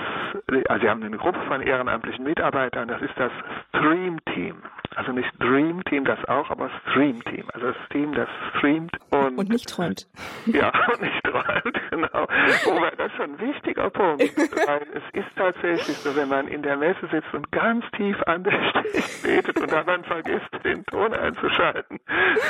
also 0.67 0.83
wir 0.83 0.89
haben 0.89 1.03
eine 1.03 1.17
Gruppe 1.17 1.39
von 1.47 1.61
ehrenamtlichen 1.61 2.23
Mitarbeitern, 2.23 2.87
das 2.87 3.01
ist 3.01 3.13
das 3.17 3.31
Stream 3.69 4.19
Team. 4.33 4.61
Also 4.95 5.11
nicht 5.11 5.29
Dream 5.39 5.83
Team, 5.85 6.03
das 6.03 6.23
auch, 6.25 6.49
aber 6.49 6.69
Stream 6.81 7.23
Team. 7.23 7.45
Also 7.53 7.67
das 7.67 7.77
Team, 7.89 8.13
das 8.13 8.27
streamt 8.49 8.91
und, 9.11 9.37
und 9.37 9.49
nicht 9.49 9.69
träumt. 9.69 10.07
Ja, 10.45 10.71
und 10.91 11.01
nicht 11.01 11.23
träumt, 11.23 11.79
genau. 11.91 12.27
Wobei 12.65 12.91
das 12.97 13.11
ist 13.11 13.17
schon 13.17 13.33
ein 13.33 13.39
wichtiger 13.39 13.89
Punkt, 13.89 14.21
weil 14.21 14.81
es 14.93 15.03
ist 15.13 15.35
tatsächlich 15.35 15.97
so, 15.97 16.15
wenn 16.15 16.27
man 16.27 16.47
in 16.47 16.63
der 16.63 16.75
Messe 16.75 17.07
sitzt 17.11 17.31
und 17.33 17.51
ganz 17.51 17.85
tief 17.95 18.17
andächtig 18.23 19.21
betet 19.21 19.59
und 19.61 19.71
dann 19.71 19.85
man 19.85 20.03
vergisst, 20.03 20.49
den 20.63 20.83
Ton 20.85 21.13
einzuschalten, 21.13 21.99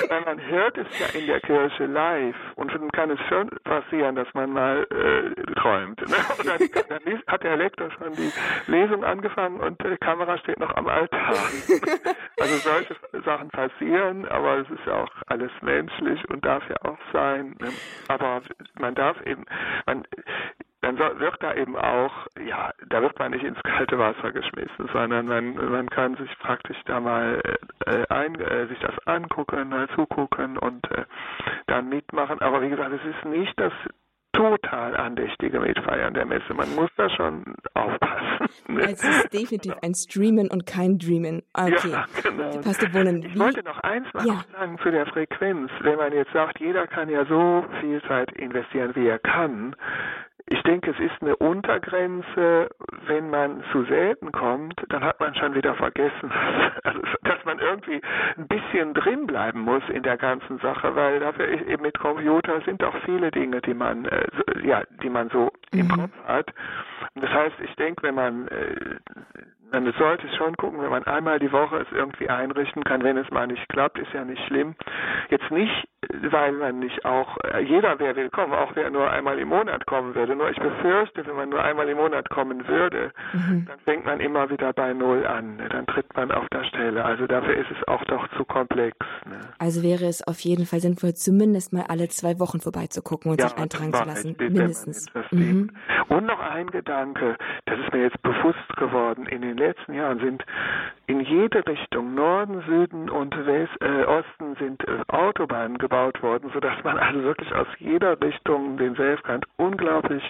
weil 0.08 0.22
man 0.22 0.42
hört 0.48 0.78
es 0.78 0.88
ja 0.98 1.20
in 1.20 1.28
der 1.28 1.42
Kirche 1.42 1.86
live 1.86 2.36
und 2.56 2.74
dann 2.74 2.90
kann 2.92 3.12
es 3.12 3.20
schon 3.28 3.50
passieren, 3.64 4.16
dass 4.16 4.34
man 4.34 4.52
mal 4.52 4.88
äh, 4.90 5.54
träumt. 5.54 6.00
Ne? 6.02 6.16
Und 6.38 6.48
dann, 6.48 6.60
dann 6.90 7.22
hat 7.28 7.44
der 7.44 7.58
Lektor 7.58 7.89
schon 7.92 8.14
die 8.14 8.32
Lesung 8.68 9.04
angefangen 9.04 9.60
und 9.60 9.82
die 9.84 9.98
Kamera 9.98 10.38
steht 10.38 10.60
noch 10.60 10.76
am 10.76 10.88
Altar. 10.88 11.36
Also 12.40 12.56
solche 12.56 12.96
Sachen 13.26 13.50
passieren, 13.50 14.26
aber 14.30 14.60
es 14.60 14.70
ist 14.70 14.86
ja 14.86 15.04
auch 15.04 15.12
alles 15.28 15.52
menschlich 15.62 16.24
und 16.30 16.46
darf 16.46 16.64
ja 16.70 16.78
auch 16.90 16.98
sein. 17.12 17.56
Ne? 17.60 17.68
Aber 18.08 18.42
man 18.80 18.96
darf 18.96 19.20
eben, 19.26 19.46
man, 19.86 20.06
dann 20.82 20.98
wird 20.98 21.36
da 21.42 21.54
eben 21.56 21.76
auch, 21.76 22.28
ja, 22.46 22.72
da 22.88 23.02
wird 23.02 23.20
man 23.20 23.32
nicht 23.32 23.44
ins 23.44 23.62
kalte 23.64 24.00
Wasser 24.00 24.32
geschmissen, 24.32 24.90
sondern 24.94 25.26
man, 25.26 25.56
man 25.56 25.90
kann 25.90 26.16
sich 26.16 26.30
praktisch 26.40 26.78
da 26.86 27.02
mal 27.02 27.42
äh, 27.86 28.06
ein, 28.08 28.40
äh, 28.40 28.68
sich 28.68 28.80
das 28.80 28.98
angucken, 29.06 29.70
mal 29.70 29.90
zugucken 29.90 30.58
und 30.58 30.90
äh, 30.92 31.04
dann 31.68 31.90
mitmachen. 31.90 32.42
Aber 32.42 32.62
wie 32.62 32.70
gesagt, 32.70 32.94
es 32.94 33.04
ist 33.04 33.26
nicht 33.26 33.60
das 33.60 33.74
total 34.34 34.96
andächtige 34.96 35.60
Mitfeiern 35.60 36.14
der 36.14 36.26
Messe. 36.26 36.54
Man 36.54 36.74
muss 36.76 36.90
da 36.98 37.10
schon 37.10 37.44
aufpassen. 37.74 38.50
Ne? 38.68 38.82
Es 38.92 39.04
ist 39.04 39.34
definitiv 39.34 39.74
ein 39.82 39.94
Streamen 39.94 40.50
und 40.50 40.66
kein 40.66 40.98
Dreamen. 40.98 41.44
Okay. 41.60 41.90
Ja, 41.92 42.06
genau. 42.24 42.62
Pastor 42.62 42.90
Bohnen, 42.90 43.24
ich 43.24 43.38
wollte 43.38 43.64
noch 43.64 43.80
eins 43.82 44.08
mal 44.14 44.26
ja. 44.26 44.44
sagen 44.54 44.78
zu 44.82 44.92
der 44.92 45.06
Frequenz. 45.08 45.70
Wenn 45.82 45.98
man 45.98 46.14
jetzt 46.14 46.32
sagt, 46.32 46.60
jeder 46.60 46.88
kann 46.88 47.10
ja 47.10 47.26
so 47.26 47.66
viel 47.82 48.02
Zeit 48.04 48.32
investieren, 48.34 48.96
wie 48.96 49.08
er 49.08 49.20
kann, 49.20 49.76
ich 50.48 50.62
denke, 50.64 50.92
es 50.92 51.00
ist 51.00 51.22
eine 51.22 51.36
Untergrenze, 51.36 52.70
wenn 53.06 53.30
man 53.30 53.64
zu 53.72 53.84
selten 53.86 54.32
kommt, 54.32 54.76
dann 54.90 55.04
hat 55.04 55.20
man 55.20 55.36
schon 55.36 55.56
wieder 55.56 55.76
vergessen, 55.76 56.32
dass 57.24 57.46
man 57.46 57.60
irgendwie 57.60 58.02
ein 58.38 58.48
bisschen 58.48 58.94
drin 58.94 59.28
bleiben 59.28 59.62
muss 59.62 59.84
in 59.90 60.04
der 60.04 60.18
ganzen 60.18 60.60
Sache, 60.60 60.96
weil 60.96 61.20
dafür 61.20 61.48
eben 61.48 61.82
mit 61.82 62.00
Computer 62.00 62.62
sind 62.62 62.84
auch 62.84 62.96
viele 63.06 63.32
Dinge, 63.32 63.62
die 63.62 63.74
man 63.74 64.06
äh, 64.06 64.26
ja, 64.64 64.84
die 65.02 65.10
man 65.10 65.30
so 65.30 65.52
mhm. 65.72 65.80
im 65.80 65.88
Kopf 65.90 66.12
hat. 66.28 66.54
Das 67.16 67.30
heißt, 67.30 67.56
ich 67.62 67.76
denke, 67.76 68.04
wenn 68.04 68.16
man 68.16 68.48
äh, 68.48 68.76
man 69.72 69.92
sollte 69.98 70.28
schon 70.38 70.56
gucken, 70.58 70.82
wenn 70.82 70.90
man 70.90 71.04
einmal 71.06 71.40
die 71.40 71.52
Woche 71.52 71.78
es 71.78 71.92
irgendwie 71.92 72.30
einrichten 72.30 72.84
kann, 72.84 73.04
wenn 73.04 73.18
es 73.18 73.30
mal 73.32 73.48
nicht 73.48 73.68
klappt, 73.70 73.98
ist 74.00 74.14
ja 74.14 74.24
nicht 74.24 74.44
schlimm. 74.48 74.76
Jetzt 75.30 75.50
nicht 75.52 75.88
weil 76.32 76.54
man 76.54 76.80
nicht 76.80 77.06
auch, 77.06 77.38
äh, 77.44 77.60
jeder 77.60 78.00
wäre 78.00 78.16
willkommen, 78.16 78.54
auch 78.54 78.72
wer 78.74 78.90
nur 78.90 79.12
einmal 79.12 79.38
im 79.38 79.50
Monat 79.50 79.86
kommen 79.86 80.16
würde. 80.16 80.36
Nur 80.36 80.50
ich 80.50 80.58
befürchte, 80.58 81.26
wenn 81.26 81.36
man 81.36 81.50
nur 81.50 81.64
einmal 81.64 81.88
im 81.90 81.98
Monat 81.98 82.30
kommen 82.30 82.68
würde, 82.68 83.12
mhm. 83.34 83.66
dann 83.68 83.80
fängt 83.80 84.06
man 84.06 84.20
immer 84.20 84.50
wieder 84.50 84.74
bei 84.74 84.94
Null 84.94 85.26
an. 85.28 85.58
Ne? 85.58 85.68
Dann 85.70 85.86
tritt 85.86 86.06
man 86.16 86.32
auf 86.32 86.48
der 86.50 86.64
Stelle. 86.64 87.04
Also 87.04 87.28
dafür 87.28 87.56
ist 87.56 87.70
es 87.70 87.88
auch 87.88 88.04
doch 88.06 88.28
zu 88.38 88.46
komplex. 88.46 88.98
Ne? 89.26 89.40
Also 89.60 89.84
wäre 89.84 90.06
es 90.06 90.26
auf 90.26 90.40
jeden 90.40 90.66
Fall 90.66 90.80
sinnvoll, 90.80 91.14
zumindest 91.14 91.74
mal 91.74 91.86
alle 91.90 92.08
zwei 92.08 92.40
Wochen 92.40 92.60
vorbeizugucken 92.60 93.32
und 93.32 93.40
ja, 93.40 93.50
sich 93.50 93.58
eintragen 93.58 93.94
zu 93.94 94.04
lassen. 94.04 94.36
Mindestens. 94.40 95.14
Mhm. 95.32 95.72
Und 96.08 96.26
noch 96.26 96.40
ein 96.40 96.72
Gedanke, 96.72 97.36
das 97.66 97.78
ist 97.80 97.94
mir 97.94 98.04
jetzt 98.04 98.22
bewusst 98.24 98.76
geworden. 98.78 99.28
In 99.28 99.42
den 99.42 99.58
letzten 99.60 99.94
Jahren 99.94 100.20
sind 100.20 100.44
in 101.08 101.22
jede 101.22 101.66
Richtung, 101.68 102.16
Norden, 102.16 102.62
Süden 102.68 103.10
und 103.10 103.36
West, 103.46 103.74
äh, 103.82 104.04
Osten, 104.06 104.56
sind 104.56 104.88
äh, 104.88 105.02
Autobahnen 105.08 105.78
gebaut 105.78 106.22
worden, 106.24 106.50
sodass 106.54 106.84
man 106.84 106.98
also 106.98 107.24
wirklich 107.24 107.54
aus 107.54 107.68
jeder 107.78 108.20
Richtung 108.22 108.78
den 108.78 108.96
Selfkant 108.96 109.46
unglaublich 109.58 110.24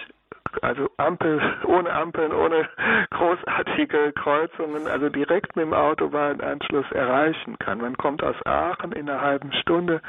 also 0.62 0.90
Ampel, 0.96 1.40
ohne 1.64 1.92
Ampeln, 1.92 2.32
ohne 2.32 2.68
großartige 3.10 4.12
Kreuzungen, 4.12 4.86
also 4.88 5.08
direkt 5.08 5.56
mit 5.56 5.66
dem 5.66 5.74
Autobahnanschluss 5.74 6.90
erreichen 6.92 7.58
kann. 7.58 7.80
Man 7.80 7.96
kommt 7.96 8.22
aus 8.22 8.36
Aachen 8.44 8.92
in 8.92 9.08
einer 9.08 9.20
halben 9.20 9.52
Stunde, 9.52 10.00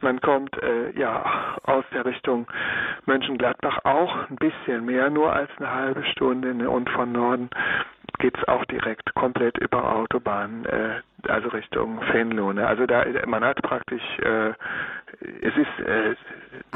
man 0.00 0.20
kommt 0.20 0.62
äh, 0.62 0.90
ja 0.98 1.56
aus 1.64 1.84
der 1.92 2.04
Richtung 2.04 2.46
Mönchengladbach 3.06 3.78
auch 3.84 4.28
ein 4.28 4.36
bisschen 4.36 4.84
mehr, 4.84 5.10
nur 5.10 5.32
als 5.32 5.50
eine 5.58 5.72
halbe 5.72 6.04
Stunde 6.04 6.54
ne, 6.54 6.68
und 6.68 6.88
von 6.90 7.12
Norden 7.12 7.50
geht 8.20 8.36
es 8.38 8.46
auch 8.48 8.64
direkt 8.66 9.14
komplett 9.14 9.58
über 9.58 9.96
Autobahn, 9.96 10.64
äh, 10.66 11.00
also 11.28 11.48
Richtung 11.48 12.00
Venlo. 12.12 12.52
Ne? 12.52 12.66
Also 12.66 12.86
da 12.86 13.04
man 13.26 13.44
hat 13.44 13.60
praktisch, 13.62 14.02
äh, 14.20 14.50
es 15.42 15.54
ist 15.56 15.86
äh, 15.86 16.14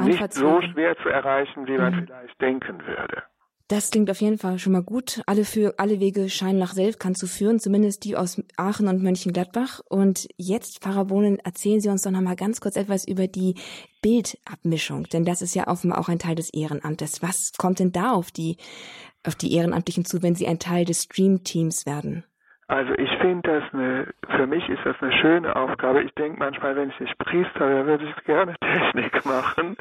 nicht 0.03 0.33
so 0.33 0.61
schwer 0.61 0.97
zu 0.97 1.09
erreichen, 1.09 1.67
wie 1.67 1.77
man 1.77 1.95
mhm. 1.95 2.05
vielleicht 2.07 2.41
denken 2.41 2.85
würde. 2.85 3.23
Das 3.67 3.89
klingt 3.89 4.11
auf 4.11 4.21
jeden 4.21 4.37
Fall 4.37 4.59
schon 4.59 4.73
mal 4.73 4.83
gut. 4.83 5.23
Alle 5.25 5.43
für 5.43 5.73
alle 5.79 5.99
Wege 5.99 6.29
scheinen 6.29 6.59
nach 6.59 6.73
Selfkant 6.73 7.17
zu 7.17 7.25
führen, 7.25 7.59
zumindest 7.59 8.03
die 8.03 8.15
aus 8.15 8.39
Aachen 8.57 8.87
und 8.87 9.01
Mönchengladbach. 9.01 9.79
Und 9.89 10.27
jetzt, 10.37 10.83
Pfarrer 10.83 11.05
Bohnen, 11.05 11.39
erzählen 11.39 11.79
Sie 11.81 11.89
uns 11.89 12.03
doch 12.03 12.11
noch 12.11 12.21
mal 12.21 12.35
ganz 12.35 12.61
kurz 12.61 12.75
etwas 12.75 13.07
über 13.07 13.25
die 13.25 13.55
Bildabmischung, 14.03 15.05
denn 15.05 15.25
das 15.25 15.41
ist 15.41 15.55
ja 15.55 15.67
offenbar 15.67 15.97
auch 15.97 16.09
ein 16.09 16.19
Teil 16.19 16.35
des 16.35 16.53
Ehrenamtes. 16.53 17.23
Was 17.23 17.53
kommt 17.57 17.79
denn 17.79 17.91
da 17.91 18.11
auf 18.11 18.29
die 18.29 18.57
auf 19.27 19.35
die 19.35 19.53
Ehrenamtlichen 19.53 20.05
zu, 20.05 20.21
wenn 20.21 20.35
sie 20.35 20.47
ein 20.47 20.59
Teil 20.59 20.85
des 20.85 21.03
Stream-Teams 21.03 21.85
werden? 21.85 22.25
Also 22.67 22.93
ich 22.95 23.11
finde 23.19 23.47
das 23.47 23.73
eine, 23.73 24.07
für 24.35 24.47
mich 24.47 24.67
ist 24.69 24.83
das 24.85 24.95
eine 24.99 25.11
schöne 25.13 25.55
Aufgabe. 25.55 26.01
Ich 26.01 26.13
denke 26.15 26.39
manchmal, 26.39 26.75
wenn 26.75 26.89
ich 26.89 26.99
nicht 26.99 27.15
Priester 27.19 27.69
wäre, 27.69 27.85
würde 27.85 28.05
ich 28.05 28.25
gerne 28.25 28.55
Technik 28.59 29.23
machen, 29.23 29.77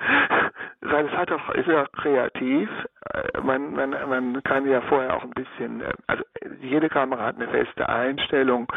weil 0.83 1.07
es 1.07 1.13
hat 1.13 1.33
auch, 1.33 1.49
ist 1.55 1.67
ja 1.67 1.85
auch 1.85 1.93
kreativ. 1.93 2.69
Äh, 3.15 3.41
man, 3.41 3.73
man, 3.75 3.91
man 4.09 4.43
kann 4.43 4.69
ja 4.69 4.83
vorher 4.83 5.17
auch 5.17 5.23
ein 5.23 5.31
bisschen, 5.31 5.81
äh, 5.81 5.93
also 6.09 6.25
jede 6.61 6.91
Kamera 6.91 7.25
hat 7.25 7.37
eine 7.37 7.49
feste 7.49 7.89
Einstellung. 7.89 8.71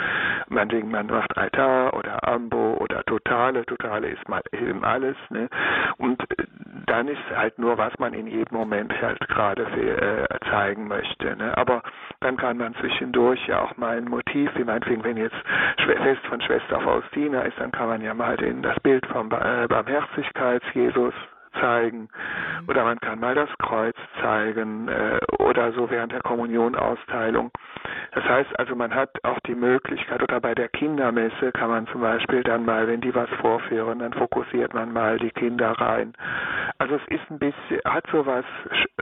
Man 0.47 0.69
denkt, 0.69 0.89
man 0.89 1.07
macht 1.07 1.37
Altar 1.37 1.93
oder 1.93 2.25
Ambo 2.25 2.77
oder 2.79 3.03
Totale. 3.03 3.65
Totale 3.65 4.07
ist 4.07 4.29
mal 4.29 4.41
eben 4.53 4.85
alles, 4.85 5.17
ne? 5.29 5.49
Und 5.97 6.21
äh, 6.39 6.45
dann 6.85 7.09
ist 7.09 7.19
halt 7.35 7.59
nur, 7.59 7.77
was 7.77 7.91
man 7.99 8.13
in 8.13 8.27
jedem 8.27 8.57
Moment 8.57 8.93
halt 9.01 9.19
gerade 9.27 9.63
äh, 9.63 10.49
zeigen 10.49 10.87
möchte. 10.87 11.35
Ne? 11.35 11.55
Aber 11.57 11.83
dann 12.21 12.37
kann 12.37 12.57
man 12.57 12.73
zwischendurch 12.75 13.45
ja 13.47 13.61
auch 13.61 13.75
mal 13.75 13.96
ein 13.97 14.05
Motiv, 14.05 14.51
wie 14.55 14.63
meinetwegen, 14.63 15.03
wenn 15.03 15.17
jetzt 15.17 15.35
Fest 16.07 16.25
von 16.27 16.39
Schwester 16.41 16.79
Faustina 16.79 17.41
ist, 17.41 17.59
dann 17.59 17.71
kann 17.71 17.87
man 17.87 18.01
ja 18.01 18.13
mal 18.13 18.37
den, 18.37 18.61
das 18.61 18.79
Bild 18.79 19.05
vom 19.07 19.27
äh, 19.27 19.67
Barmherzigkeits-Jesus 19.67 21.13
zeigen 21.59 22.09
mhm. 22.61 22.69
oder 22.69 22.83
man 22.83 22.99
kann 22.99 23.19
mal 23.19 23.35
das 23.35 23.49
Kreuz 23.59 23.95
zeigen 24.21 24.87
äh, 24.87 25.19
oder 25.39 25.71
so 25.73 25.89
während 25.89 26.11
der 26.11 26.21
Kommunionausteilung. 26.21 27.51
Das 28.13 28.23
heißt 28.23 28.59
also, 28.59 28.75
man 28.75 28.93
hat 28.93 29.09
auch 29.23 29.39
die 29.41 29.55
Möglichkeit 29.55 30.21
oder 30.23 30.39
bei 30.39 30.55
der 30.55 30.69
Kindermesse 30.69 31.51
kann 31.51 31.69
man 31.69 31.87
zum 31.87 32.01
Beispiel 32.01 32.43
dann 32.43 32.65
mal, 32.65 32.87
wenn 32.87 33.01
die 33.01 33.13
was 33.13 33.29
vorführen, 33.41 33.99
dann 33.99 34.13
fokussiert 34.13 34.73
man 34.73 34.91
mal 34.91 35.17
die 35.19 35.31
Kinder 35.31 35.71
rein. 35.71 36.13
Also 36.77 36.95
es 36.95 37.19
ist 37.19 37.29
ein 37.29 37.39
bisschen, 37.39 37.81
hat 37.85 38.05
so 38.11 38.25
was 38.25 38.45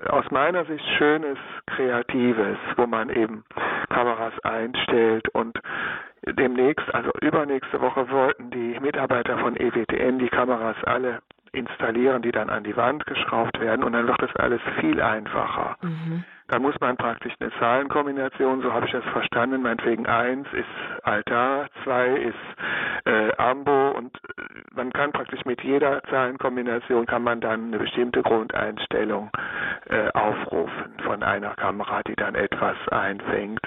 aus 0.10 0.30
meiner 0.32 0.66
Sicht 0.66 0.86
Schönes, 0.98 1.38
Kreatives, 1.68 2.58
wo 2.76 2.86
man 2.88 3.10
eben 3.10 3.44
Kameras 3.90 4.34
einstellt 4.44 5.30
und 5.30 5.60
demnächst, 6.26 6.94
also 6.94 7.12
übernächste 7.22 7.82
Woche 7.82 8.10
wollten 8.10 8.50
die 8.52 8.80
Mitarbeiter 8.80 9.38
von 9.38 9.56
EWTN 9.56 10.20
die 10.20 10.30
Kameras 10.30 10.78
alle 10.84 11.22
installieren, 11.56 12.22
die 12.22 12.32
dann 12.32 12.50
an 12.50 12.64
die 12.64 12.76
Wand 12.76 13.06
geschraubt 13.06 13.60
werden 13.60 13.84
und 13.84 13.94
dann 13.94 14.08
wird 14.08 14.22
das 14.22 14.36
alles 14.36 14.62
viel 14.80 15.02
einfacher. 15.02 15.78
Mhm. 15.82 16.24
Da 16.48 16.60
muss 16.60 16.80
man 16.80 16.96
praktisch 16.96 17.34
eine 17.40 17.52
Zahlenkombination, 17.58 18.62
so 18.62 18.72
habe 18.72 18.86
ich 18.86 18.92
das 18.92 19.04
verstanden, 19.06 19.64
meinetwegen 19.64 20.06
eins 20.06 20.48
ist 20.54 21.04
Altar, 21.04 21.68
zwei 21.84 22.10
ist 22.10 22.36
äh, 23.06 23.36
Ambo 23.38 23.92
und 23.92 24.16
äh, 24.16 24.42
man 24.76 24.94
kann 24.94 25.12
praktisch 25.12 25.44
mit 25.46 25.62
jeder 25.64 26.04
Zahlenkombination 26.04 27.08
kann 27.08 27.24
man 27.24 27.42
dann 27.42 27.68
eine 27.68 27.80
bestimmte 27.80 28.22
Grundeinstellung 28.22 29.32
äh, 29.90 30.10
aufrufen 30.12 30.94
von 31.04 31.24
einer 31.24 31.56
Kamera, 31.56 32.02
die 32.08 32.16
dann 32.16 32.36
etwas 32.36 32.78
einfängt. 32.90 33.62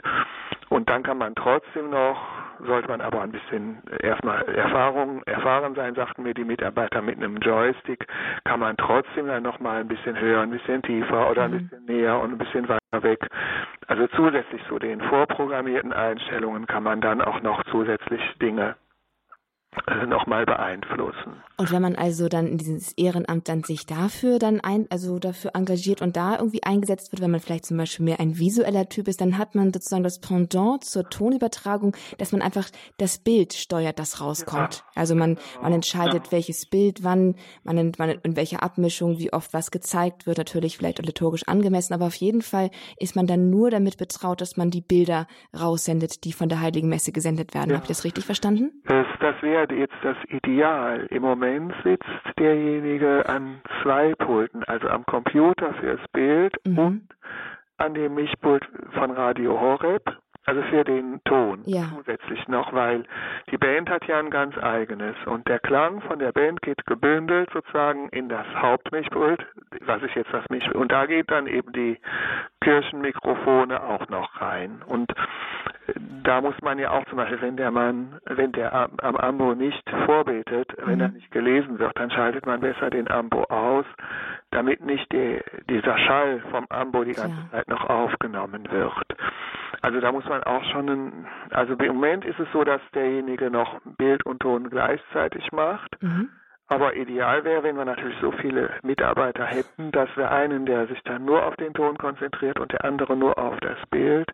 Und 0.68 0.88
dann 0.88 1.02
kann 1.02 1.18
man 1.18 1.34
trotzdem 1.34 1.90
noch 1.90 2.16
sollte 2.66 2.88
man 2.88 3.00
aber 3.00 3.22
ein 3.22 3.32
bisschen 3.32 3.82
erstmal 4.00 4.42
Erfahrung, 4.54 5.22
erfahren 5.24 5.74
sein, 5.74 5.94
sagten 5.94 6.22
mir 6.22 6.34
die 6.34 6.44
Mitarbeiter 6.44 7.02
mit 7.02 7.16
einem 7.16 7.36
Joystick, 7.38 8.06
kann 8.44 8.60
man 8.60 8.76
trotzdem 8.76 9.26
dann 9.26 9.42
nochmal 9.42 9.80
ein 9.80 9.88
bisschen 9.88 10.18
höher, 10.18 10.40
ein 10.40 10.50
bisschen 10.50 10.82
tiefer 10.82 11.30
oder 11.30 11.44
ein 11.44 11.52
mhm. 11.52 11.68
bisschen 11.68 11.84
näher 11.86 12.20
und 12.20 12.32
ein 12.32 12.38
bisschen 12.38 12.68
weiter 12.68 13.02
weg. 13.02 13.20
Also 13.86 14.06
zusätzlich 14.08 14.62
zu 14.68 14.78
den 14.78 15.00
vorprogrammierten 15.00 15.92
Einstellungen 15.92 16.66
kann 16.66 16.82
man 16.82 17.00
dann 17.00 17.20
auch 17.20 17.40
noch 17.42 17.62
zusätzlich 17.64 18.20
Dinge 18.40 18.76
nochmal 20.06 20.44
beeinflussen. 20.46 21.42
Und 21.56 21.72
wenn 21.72 21.82
man 21.82 21.96
also 21.96 22.28
dann 22.28 22.46
in 22.46 22.58
dieses 22.58 22.92
Ehrenamt 22.92 23.48
dann 23.48 23.64
sich 23.64 23.84
dafür 23.84 24.38
dann 24.38 24.60
ein, 24.60 24.86
also 24.90 25.18
dafür 25.18 25.52
engagiert 25.54 26.02
und 26.02 26.16
da 26.16 26.36
irgendwie 26.36 26.62
eingesetzt 26.62 27.12
wird, 27.12 27.20
wenn 27.20 27.30
man 27.30 27.40
vielleicht 27.40 27.66
zum 27.66 27.76
Beispiel 27.76 28.04
mehr 28.04 28.20
ein 28.20 28.38
visueller 28.38 28.88
Typ 28.88 29.08
ist, 29.08 29.20
dann 29.20 29.38
hat 29.38 29.54
man 29.54 29.72
sozusagen 29.72 30.04
das 30.04 30.20
Pendant 30.20 30.84
zur 30.84 31.08
Tonübertragung, 31.08 31.96
dass 32.16 32.32
man 32.32 32.42
einfach 32.42 32.68
das 32.98 33.18
Bild 33.18 33.54
steuert, 33.54 33.98
das 33.98 34.20
rauskommt. 34.20 34.76
Ja. 34.76 34.82
Also 34.94 35.14
man, 35.14 35.36
man 35.60 35.72
entscheidet, 35.72 36.26
ja. 36.26 36.32
welches 36.32 36.66
Bild 36.66 37.02
wann, 37.02 37.34
man, 37.64 37.92
man 37.98 38.10
in 38.10 38.36
welcher 38.36 38.62
Abmischung, 38.62 39.18
wie 39.18 39.32
oft 39.32 39.52
was 39.52 39.70
gezeigt 39.70 40.26
wird, 40.26 40.38
natürlich 40.38 40.78
vielleicht 40.78 41.04
liturgisch 41.04 41.46
angemessen, 41.46 41.92
aber 41.92 42.06
auf 42.06 42.14
jeden 42.14 42.42
Fall 42.42 42.70
ist 42.98 43.16
man 43.16 43.26
dann 43.26 43.50
nur 43.50 43.70
damit 43.70 43.98
betraut, 43.98 44.40
dass 44.40 44.56
man 44.56 44.70
die 44.70 44.80
Bilder 44.80 45.26
raussendet, 45.58 46.24
die 46.24 46.32
von 46.32 46.48
der 46.48 46.60
Heiligen 46.60 46.88
Messe 46.88 47.10
gesendet 47.10 47.54
werden. 47.54 47.70
Ja. 47.70 47.76
Habe 47.76 47.84
ich 47.84 47.88
das 47.88 48.04
richtig 48.04 48.24
verstanden? 48.24 48.70
Das, 48.86 49.06
das 49.20 49.42
wäre 49.42 49.57
wäre 49.58 49.74
jetzt 49.74 49.96
das 50.02 50.16
Ideal. 50.28 51.06
Im 51.10 51.22
Moment 51.22 51.74
sitzt 51.82 52.06
derjenige 52.38 53.28
an 53.28 53.60
zwei 53.82 54.14
Pulten, 54.14 54.62
also 54.64 54.88
am 54.88 55.04
Computer 55.06 55.74
fürs 55.74 56.00
Bild 56.12 56.54
mhm. 56.64 56.78
und 56.78 57.08
an 57.78 57.94
dem 57.94 58.14
Mischpult 58.14 58.68
von 58.92 59.10
Radio 59.10 59.60
Horeb 59.60 60.02
also 60.48 60.62
für 60.62 60.82
den 60.82 61.20
Ton 61.24 61.60
ja. 61.66 61.82
zusätzlich 61.94 62.48
noch, 62.48 62.72
weil 62.72 63.04
die 63.50 63.58
Band 63.58 63.90
hat 63.90 64.06
ja 64.06 64.18
ein 64.18 64.30
ganz 64.30 64.56
eigenes 64.56 65.14
und 65.26 65.46
der 65.46 65.58
Klang 65.58 66.00
von 66.00 66.18
der 66.18 66.32
Band 66.32 66.62
geht 66.62 66.86
gebündelt 66.86 67.50
sozusagen 67.52 68.08
in 68.08 68.30
das 68.30 68.46
Hauptmischpult, 68.54 69.44
was 69.84 70.02
ich 70.02 70.14
jetzt 70.14 70.32
das 70.32 70.48
Misch 70.48 70.66
und 70.70 70.90
da 70.90 71.04
geht 71.04 71.30
dann 71.30 71.46
eben 71.46 71.70
die 71.72 71.98
Kirchenmikrofone 72.62 73.82
auch 73.82 74.08
noch 74.08 74.40
rein 74.40 74.80
und 74.86 75.12
da 76.24 76.40
muss 76.40 76.54
man 76.62 76.78
ja 76.78 76.90
auch 76.92 77.04
zum 77.06 77.16
Beispiel, 77.16 77.40
wenn 77.42 77.56
der 77.56 77.70
Mann, 77.70 78.18
wenn 78.24 78.52
der 78.52 78.74
am 78.74 79.16
Ambo 79.16 79.54
nicht 79.54 79.88
vorbetet, 80.06 80.72
wenn 80.78 80.96
mhm. 80.96 81.00
er 81.00 81.08
nicht 81.08 81.30
gelesen 81.30 81.78
wird, 81.78 81.98
dann 81.98 82.10
schaltet 82.10 82.46
man 82.46 82.60
besser 82.60 82.90
den 82.90 83.10
Ambo 83.10 83.44
aus, 83.44 83.86
damit 84.50 84.84
nicht 84.84 85.10
die, 85.12 85.40
dieser 85.68 85.98
Schall 85.98 86.40
vom 86.50 86.66
Ambo 86.68 87.04
die 87.04 87.12
ganze 87.12 87.36
ja. 87.36 87.50
Zeit 87.50 87.68
noch 87.68 87.88
aufgenommen 87.88 88.70
wird. 88.70 89.16
Also 89.82 90.00
da 90.00 90.12
muss 90.12 90.24
man 90.26 90.42
auch 90.42 90.64
schon, 90.72 90.88
ein, 90.88 91.26
also 91.50 91.74
im 91.74 91.86
Moment 91.94 92.24
ist 92.24 92.38
es 92.38 92.48
so, 92.52 92.64
dass 92.64 92.80
derjenige 92.94 93.50
noch 93.50 93.80
Bild 93.96 94.24
und 94.26 94.40
Ton 94.40 94.70
gleichzeitig 94.70 95.50
macht. 95.52 96.02
Mhm. 96.02 96.30
Aber 96.66 96.96
ideal 96.96 97.44
wäre, 97.44 97.62
wenn 97.62 97.76
wir 97.76 97.86
natürlich 97.86 98.16
so 98.20 98.30
viele 98.30 98.70
Mitarbeiter 98.82 99.46
hätten, 99.46 99.90
dass 99.90 100.08
wir 100.16 100.30
einen, 100.30 100.66
der 100.66 100.86
sich 100.86 101.02
dann 101.04 101.24
nur 101.24 101.46
auf 101.46 101.56
den 101.56 101.72
Ton 101.72 101.96
konzentriert 101.96 102.60
und 102.60 102.72
der 102.72 102.84
andere 102.84 103.16
nur 103.16 103.38
auf 103.38 103.58
das 103.60 103.78
Bild 103.90 104.30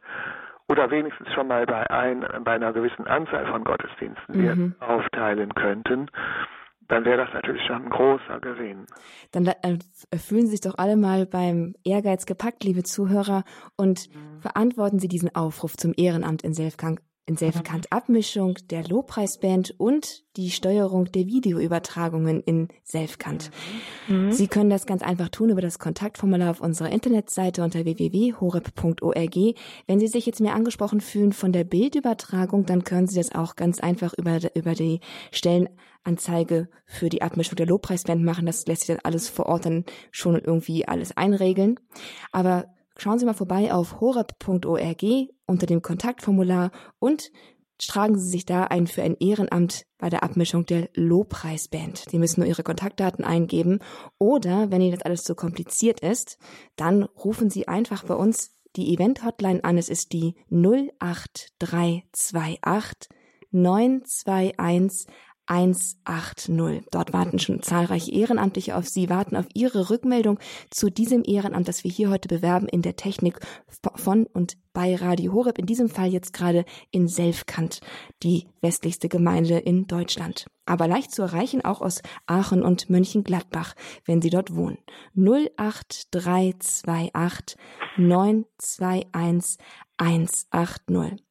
oder 0.69 0.91
wenigstens 0.91 1.33
schon 1.33 1.47
mal 1.47 1.65
bei, 1.67 1.89
ein, 1.91 2.27
bei 2.43 2.53
einer 2.53 2.73
gewissen 2.73 3.07
Anzahl 3.07 3.47
von 3.47 3.63
Gottesdiensten 3.63 4.35
mhm. 4.35 4.75
aufteilen 4.81 5.55
könnten 5.55 6.09
dann 6.89 7.05
wäre 7.05 7.25
das 7.25 7.33
natürlich 7.33 7.63
schon 7.67 7.85
ein 7.85 7.91
großer 7.91 8.41
Gewinn. 8.41 8.87
Dann 9.33 9.47
äh, 9.47 9.79
fühlen 10.19 10.47
Sie 10.47 10.53
sich 10.53 10.61
doch 10.61 10.79
alle 10.79 10.97
mal 10.97 11.27
beim 11.27 11.75
Ehrgeiz 11.85 12.27
gepackt, 12.27 12.65
liebe 12.65 12.83
Zuhörer, 12.83 13.45
und 13.77 14.09
mhm. 14.15 14.41
verantworten 14.41 14.99
Sie 14.99 15.09
diesen 15.09 15.35
Aufruf 15.35 15.77
zum 15.77 15.95
Ehrenamt 15.97 16.43
in 16.43 16.55
Selfkrank 16.55 17.01
in 17.27 17.37
Selfkant 17.37 17.91
Abmischung 17.91 18.59
der 18.69 18.87
Lobpreisband 18.87 19.75
und 19.79 20.25
die 20.37 20.51
Steuerung 20.51 21.11
der 21.11 21.27
Videoübertragungen 21.27 22.41
in 22.43 22.69
Selfkant. 22.83 23.51
Mhm. 24.09 24.31
Sie 24.31 24.47
können 24.47 24.69
das 24.69 24.85
ganz 24.85 25.03
einfach 25.03 25.31
tun 25.31 25.49
über 25.49 25.63
das 25.63 25.79
Kontaktformular 25.79 26.51
auf 26.51 26.61
unserer 26.61 26.91
Internetseite 26.91 27.63
unter 27.63 27.85
www.horeb.org. 27.85 29.37
Wenn 29.87 30.01
Sie 30.01 30.07
sich 30.07 30.27
jetzt 30.27 30.41
mehr 30.41 30.55
angesprochen 30.55 31.01
fühlen 31.01 31.33
von 31.33 31.53
der 31.53 31.65
Bildübertragung, 31.65 32.67
dann 32.67 32.85
können 32.85 33.07
Sie 33.07 33.17
das 33.17 33.35
auch 33.35 33.57
ganz 33.57 33.81
einfach 33.81 34.13
über, 34.19 34.39
über 34.55 34.75
die 34.75 35.01
Stellenanzeige 35.31 36.69
für 36.85 37.09
die 37.09 37.23
Abmischung 37.23 37.57
der 37.57 37.67
Lobpreisband 37.67 38.23
machen. 38.23 38.45
Das 38.45 38.67
lässt 38.67 38.83
sich 38.83 38.95
dann 38.95 39.05
alles 39.05 39.31
vor 39.31 39.47
Ort 39.47 39.65
dann 39.65 39.85
schon 40.11 40.39
irgendwie 40.39 40.87
alles 40.87 41.17
einregeln. 41.17 41.81
Aber 42.33 42.74
Schauen 42.97 43.19
Sie 43.19 43.27
mal 43.27 43.35
vorbei 43.35 43.73
auf 43.73 44.01
horeb.org 44.01 45.05
unter 45.47 45.67
dem 45.67 45.83
Kontaktformular 45.83 46.71
und 46.99 47.31
tragen 47.79 48.17
Sie 48.17 48.29
sich 48.29 48.47
da 48.47 48.65
ein 48.65 48.87
für 48.87 49.03
ein 49.03 49.17
Ehrenamt 49.19 49.85
bei 49.99 50.09
der 50.09 50.23
Abmischung 50.23 50.65
der 50.65 50.89
Lobpreisband. 50.95 52.05
Sie 52.09 52.19
müssen 52.19 52.39
nur 52.41 52.49
Ihre 52.49 52.63
Kontaktdaten 52.63 53.25
eingeben 53.25 53.81
oder, 54.19 54.71
wenn 54.71 54.81
Ihnen 54.81 54.95
das 54.95 55.03
alles 55.03 55.25
zu 55.25 55.35
kompliziert 55.35 56.01
ist, 56.01 56.39
dann 56.77 57.03
rufen 57.03 57.51
Sie 57.51 57.69
einfach 57.69 58.05
bei 58.05 58.15
uns 58.15 58.53
die 58.77 58.95
Event-Hotline 58.95 59.65
an. 59.65 59.77
Es 59.79 59.89
ist 59.89 60.13
die 60.13 60.37
08328 60.51 63.09
921 63.51 65.09
180. 65.47 66.85
Dort 66.91 67.13
warten 67.13 67.39
schon 67.39 67.63
zahlreiche 67.63 68.11
Ehrenamtliche 68.13 68.77
auf 68.77 68.89
Sie, 68.89 69.11
warten 69.11 69.37
auf 69.37 69.47
Ihre 69.55 69.91
Rückmeldung 69.91 70.39
zu 70.71 70.91
diesem 70.91 71.23
Ehrenamt, 71.25 71.69
das 71.69 71.85
wir 71.85 71.91
hier 71.91 72.11
heute 72.11 72.29
bewerben 72.29 72.69
in 72.69 72.83
der 72.83 72.97
Technik 72.97 73.41
von 73.97 74.27
und 74.27 74.57
bei 74.73 74.95
Radio 74.97 75.33
Horeb, 75.33 75.59
in 75.59 75.67
diesem 75.67 75.89
Fall 75.89 76.09
jetzt 76.09 76.33
gerade 76.33 76.65
in 76.91 77.07
Selfkant, 77.09 77.81
die 78.23 78.47
westlichste 78.61 79.09
Gemeinde 79.09 79.59
in 79.59 79.87
Deutschland. 79.87 80.47
Aber 80.67 80.89
leicht 80.89 81.13
zu 81.13 81.23
erreichen 81.23 81.65
auch 81.65 81.81
aus 81.81 82.03
Aachen 82.27 82.63
und 82.63 82.91
Mönchengladbach, 82.91 83.75
wenn 84.05 84.21
Sie 84.23 84.31
dort 84.31 84.57
wohnen. 84.57 84.79
08328 85.15 87.57
921 87.97 89.59
180. 89.99 91.23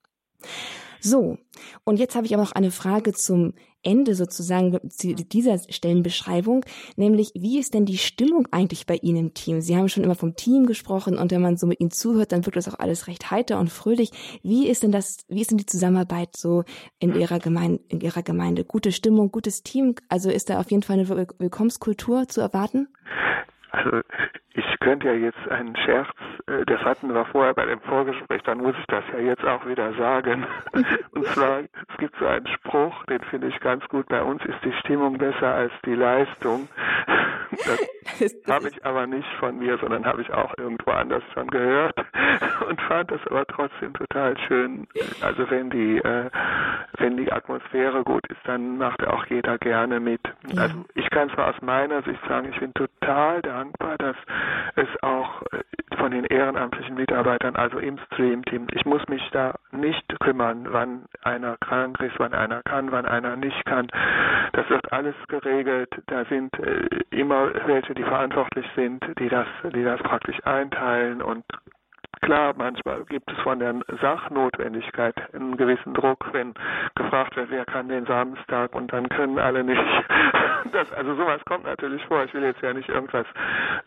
So, 1.01 1.37
und 1.83 1.99
jetzt 1.99 2.15
habe 2.15 2.25
ich 2.25 2.33
aber 2.33 2.43
noch 2.43 2.53
eine 2.53 2.71
Frage 2.71 3.11
zum 3.13 3.53
Ende 3.83 4.15
sozusagen 4.15 4.79
dieser 4.83 5.59
Stellenbeschreibung, 5.69 6.65
nämlich 6.95 7.31
wie 7.35 7.59
ist 7.59 7.73
denn 7.73 7.85
die 7.85 7.97
Stimmung 7.97 8.47
eigentlich 8.51 8.85
bei 8.85 8.95
Ihnen 8.95 9.17
im 9.17 9.33
Team? 9.33 9.61
Sie 9.61 9.75
haben 9.75 9.89
schon 9.89 10.03
immer 10.03 10.15
vom 10.15 10.35
Team 10.35 10.65
gesprochen 10.65 11.17
und 11.17 11.31
wenn 11.31 11.41
man 11.41 11.57
so 11.57 11.67
mit 11.67 11.79
Ihnen 11.79 11.91
zuhört, 11.91 12.31
dann 12.31 12.45
wirkt 12.45 12.57
das 12.57 12.67
auch 12.67 12.79
alles 12.79 13.07
recht 13.07 13.31
heiter 13.31 13.59
und 13.59 13.69
fröhlich. 13.69 14.11
Wie 14.41 14.67
ist 14.67 14.83
denn 14.83 14.91
das, 14.91 15.25
wie 15.27 15.41
ist 15.41 15.51
denn 15.51 15.57
die 15.57 15.65
Zusammenarbeit 15.65 16.35
so 16.35 16.63
in 16.99 17.15
Ihrer 17.15 17.39
Gemeinde, 17.39 17.81
in 17.89 18.01
Ihrer 18.01 18.23
Gemeinde? 18.23 18.65
Gute 18.65 18.91
Stimmung, 18.91 19.31
gutes 19.31 19.63
Team? 19.63 19.95
Also 20.09 20.29
ist 20.29 20.49
da 20.49 20.59
auf 20.59 20.71
jeden 20.71 20.83
Fall 20.83 20.99
eine 20.99 21.07
Willkommenskultur 21.09 22.27
zu 22.27 22.41
erwarten? 22.41 22.87
Also 23.71 24.01
ich 24.55 24.79
könnte 24.79 25.07
ja 25.07 25.13
jetzt 25.13 25.49
einen 25.49 25.75
Scherz, 25.75 26.09
äh, 26.47 26.65
das 26.65 26.81
hatten 26.81 27.13
wir 27.13 27.25
vorher 27.25 27.53
bei 27.53 27.65
dem 27.65 27.81
Vorgespräch, 27.81 28.41
dann 28.43 28.59
muss 28.59 28.75
ich 28.79 28.85
das 28.87 29.03
ja 29.11 29.19
jetzt 29.19 29.43
auch 29.43 29.65
wieder 29.65 29.93
sagen. 29.93 30.45
Und 31.11 31.25
zwar, 31.27 31.61
es 31.61 31.97
gibt 31.97 32.15
so 32.19 32.27
einen 32.27 32.47
Spruch, 32.47 33.03
den 33.05 33.21
finde 33.21 33.47
ich 33.47 33.59
ganz 33.59 33.87
gut, 33.89 34.07
bei 34.07 34.21
uns 34.21 34.43
ist 34.45 34.63
die 34.63 34.73
Stimmung 34.73 35.17
besser 35.17 35.53
als 35.53 35.71
die 35.85 35.95
Leistung. 35.95 36.67
Das 38.17 38.35
habe 38.49 38.69
ich 38.69 38.85
aber 38.85 39.07
nicht 39.07 39.27
von 39.39 39.57
mir, 39.57 39.77
sondern 39.77 40.05
habe 40.05 40.21
ich 40.21 40.31
auch 40.31 40.53
irgendwo 40.57 40.91
anders 40.91 41.23
schon 41.33 41.47
gehört 41.47 41.95
und 42.67 42.81
fand 42.81 43.11
das 43.11 43.21
aber 43.27 43.45
trotzdem 43.45 43.93
total 43.93 44.37
schön. 44.47 44.87
Also 45.21 45.49
wenn 45.49 45.69
die, 45.69 45.97
äh, 45.97 46.29
wenn 46.97 47.17
die 47.17 47.31
Atmosphäre 47.31 48.03
gut 48.03 48.25
ist, 48.27 48.41
dann 48.45 48.77
macht 48.77 49.05
auch 49.05 49.25
jeder 49.27 49.57
gerne 49.57 49.99
mit. 49.99 50.21
Also 50.57 50.85
ich 50.95 51.09
kann 51.09 51.29
zwar 51.31 51.49
aus 51.49 51.61
meiner 51.61 52.01
Sicht 52.03 52.19
sagen, 52.27 52.49
ich 52.51 52.59
bin 52.59 52.73
total 52.73 53.41
dankbar, 53.41 53.97
dass 53.97 54.15
es 54.75 54.87
auch 55.01 55.41
äh, 55.51 55.63
von 55.97 56.11
den 56.11 56.25
ehrenamtlichen 56.25 56.95
Mitarbeitern, 56.95 57.55
also 57.55 57.79
im 57.79 57.97
Stream-Team, 58.07 58.67
ich 58.73 58.85
muss 58.85 59.07
mich 59.07 59.21
da 59.31 59.55
nicht 59.71 60.03
kümmern, 60.19 60.67
wann 60.71 61.05
einer 61.23 61.57
krank 61.57 61.99
ist, 62.01 62.17
wann 62.17 62.33
einer 62.33 62.61
kann, 62.63 62.91
wann 62.91 63.05
einer 63.05 63.35
nicht 63.35 63.65
kann. 63.65 63.87
Das 64.53 64.69
wird 64.69 64.91
alles 64.91 65.15
geregelt. 65.27 65.89
Da 66.07 66.25
sind 66.25 66.53
äh, 66.59 66.87
immer 67.11 67.51
welche, 67.65 67.93
die 67.93 68.03
verantwortlich 68.03 68.65
sind, 68.75 69.03
die 69.19 69.29
das, 69.29 69.47
die 69.73 69.83
das 69.83 70.01
praktisch 70.01 70.39
einteilen 70.45 71.21
und 71.21 71.43
Klar, 72.21 72.53
manchmal 72.57 73.03
gibt 73.05 73.29
es 73.31 73.37
von 73.39 73.59
der 73.59 73.75
Sachnotwendigkeit 74.01 75.15
einen 75.33 75.57
gewissen 75.57 75.93
Druck, 75.93 76.25
wenn 76.31 76.53
gefragt 76.95 77.35
wird, 77.35 77.51
wer 77.51 77.65
kann 77.65 77.89
den 77.89 78.05
Samstag 78.05 78.73
und 78.75 78.93
dann 78.93 79.09
können 79.09 79.39
alle 79.39 79.63
nicht. 79.63 79.81
Das, 80.71 80.91
also 80.93 81.13
sowas 81.15 81.41
kommt 81.45 81.65
natürlich 81.65 82.03
vor. 82.05 82.23
Ich 82.23 82.33
will 82.33 82.41
jetzt 82.41 82.61
ja 82.61 82.73
nicht 82.73 82.89
irgendwas, 82.89 83.27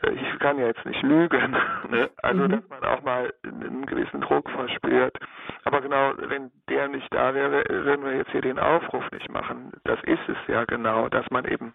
äh, 0.02 0.10
ich 0.10 0.38
kann 0.38 0.58
ja 0.58 0.66
jetzt 0.66 0.84
nicht 0.84 1.02
lügen. 1.02 1.56
Ne? 1.90 2.10
Also 2.22 2.42
mhm. 2.42 2.50
dass 2.50 2.68
man 2.68 2.84
auch 2.84 3.02
mal 3.02 3.32
einen 3.44 3.86
gewissen 3.86 4.20
Druck 4.20 4.50
verspürt. 4.50 5.16
Aber 5.64 5.80
genau, 5.80 6.12
wenn 6.16 6.50
der 6.68 6.88
nicht 6.88 7.12
da 7.12 7.34
wäre, 7.34 7.64
würden 7.68 8.04
wir 8.04 8.16
jetzt 8.16 8.30
hier 8.30 8.40
den 8.40 8.58
Aufruf 8.58 9.04
nicht 9.10 9.32
machen. 9.32 9.72
Das 9.84 9.98
ist 10.02 10.28
es 10.28 10.36
ja 10.48 10.64
genau, 10.64 11.08
dass 11.08 11.28
man 11.30 11.44
eben 11.44 11.74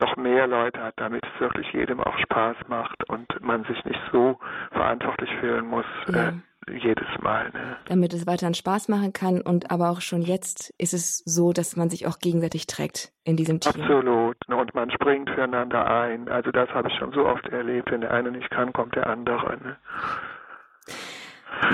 noch 0.00 0.16
mehr 0.16 0.46
Leute 0.46 0.82
hat, 0.82 0.94
damit 0.96 1.24
es 1.24 1.40
wirklich 1.40 1.72
jedem 1.72 2.00
auch 2.00 2.18
Spaß 2.18 2.56
macht 2.68 3.08
und 3.08 3.26
man 3.40 3.64
sich 3.64 3.84
nicht 3.84 4.00
so 4.12 4.38
verantwortlich 4.72 5.30
fühlen 5.36 5.66
muss, 5.66 5.75
ja. 6.08 6.28
äh, 6.28 6.32
jedes 6.72 7.06
Mal. 7.20 7.50
Ne? 7.50 7.76
Damit 7.88 8.12
es 8.14 8.26
weiterhin 8.26 8.54
Spaß 8.54 8.88
machen 8.88 9.12
kann 9.12 9.40
und 9.40 9.70
aber 9.70 9.90
auch 9.90 10.00
schon 10.00 10.22
jetzt 10.22 10.74
ist 10.78 10.94
es 10.94 11.18
so, 11.18 11.52
dass 11.52 11.76
man 11.76 11.90
sich 11.90 12.06
auch 12.06 12.18
gegenseitig 12.18 12.66
trägt 12.66 13.12
in 13.24 13.36
diesem 13.36 13.60
Team. 13.60 13.80
Absolut. 13.80 14.36
Ne? 14.48 14.56
Und 14.56 14.74
man 14.74 14.90
springt 14.90 15.30
füreinander 15.30 15.86
ein. 15.86 16.28
Also 16.28 16.50
das 16.50 16.68
habe 16.70 16.88
ich 16.88 16.94
schon 16.98 17.12
so 17.12 17.26
oft 17.26 17.46
erlebt. 17.48 17.90
Wenn 17.90 18.00
der 18.00 18.12
eine 18.12 18.30
nicht 18.30 18.50
kann, 18.50 18.72
kommt 18.72 18.96
der 18.96 19.06
andere. 19.06 19.56
Ne? 19.58 19.76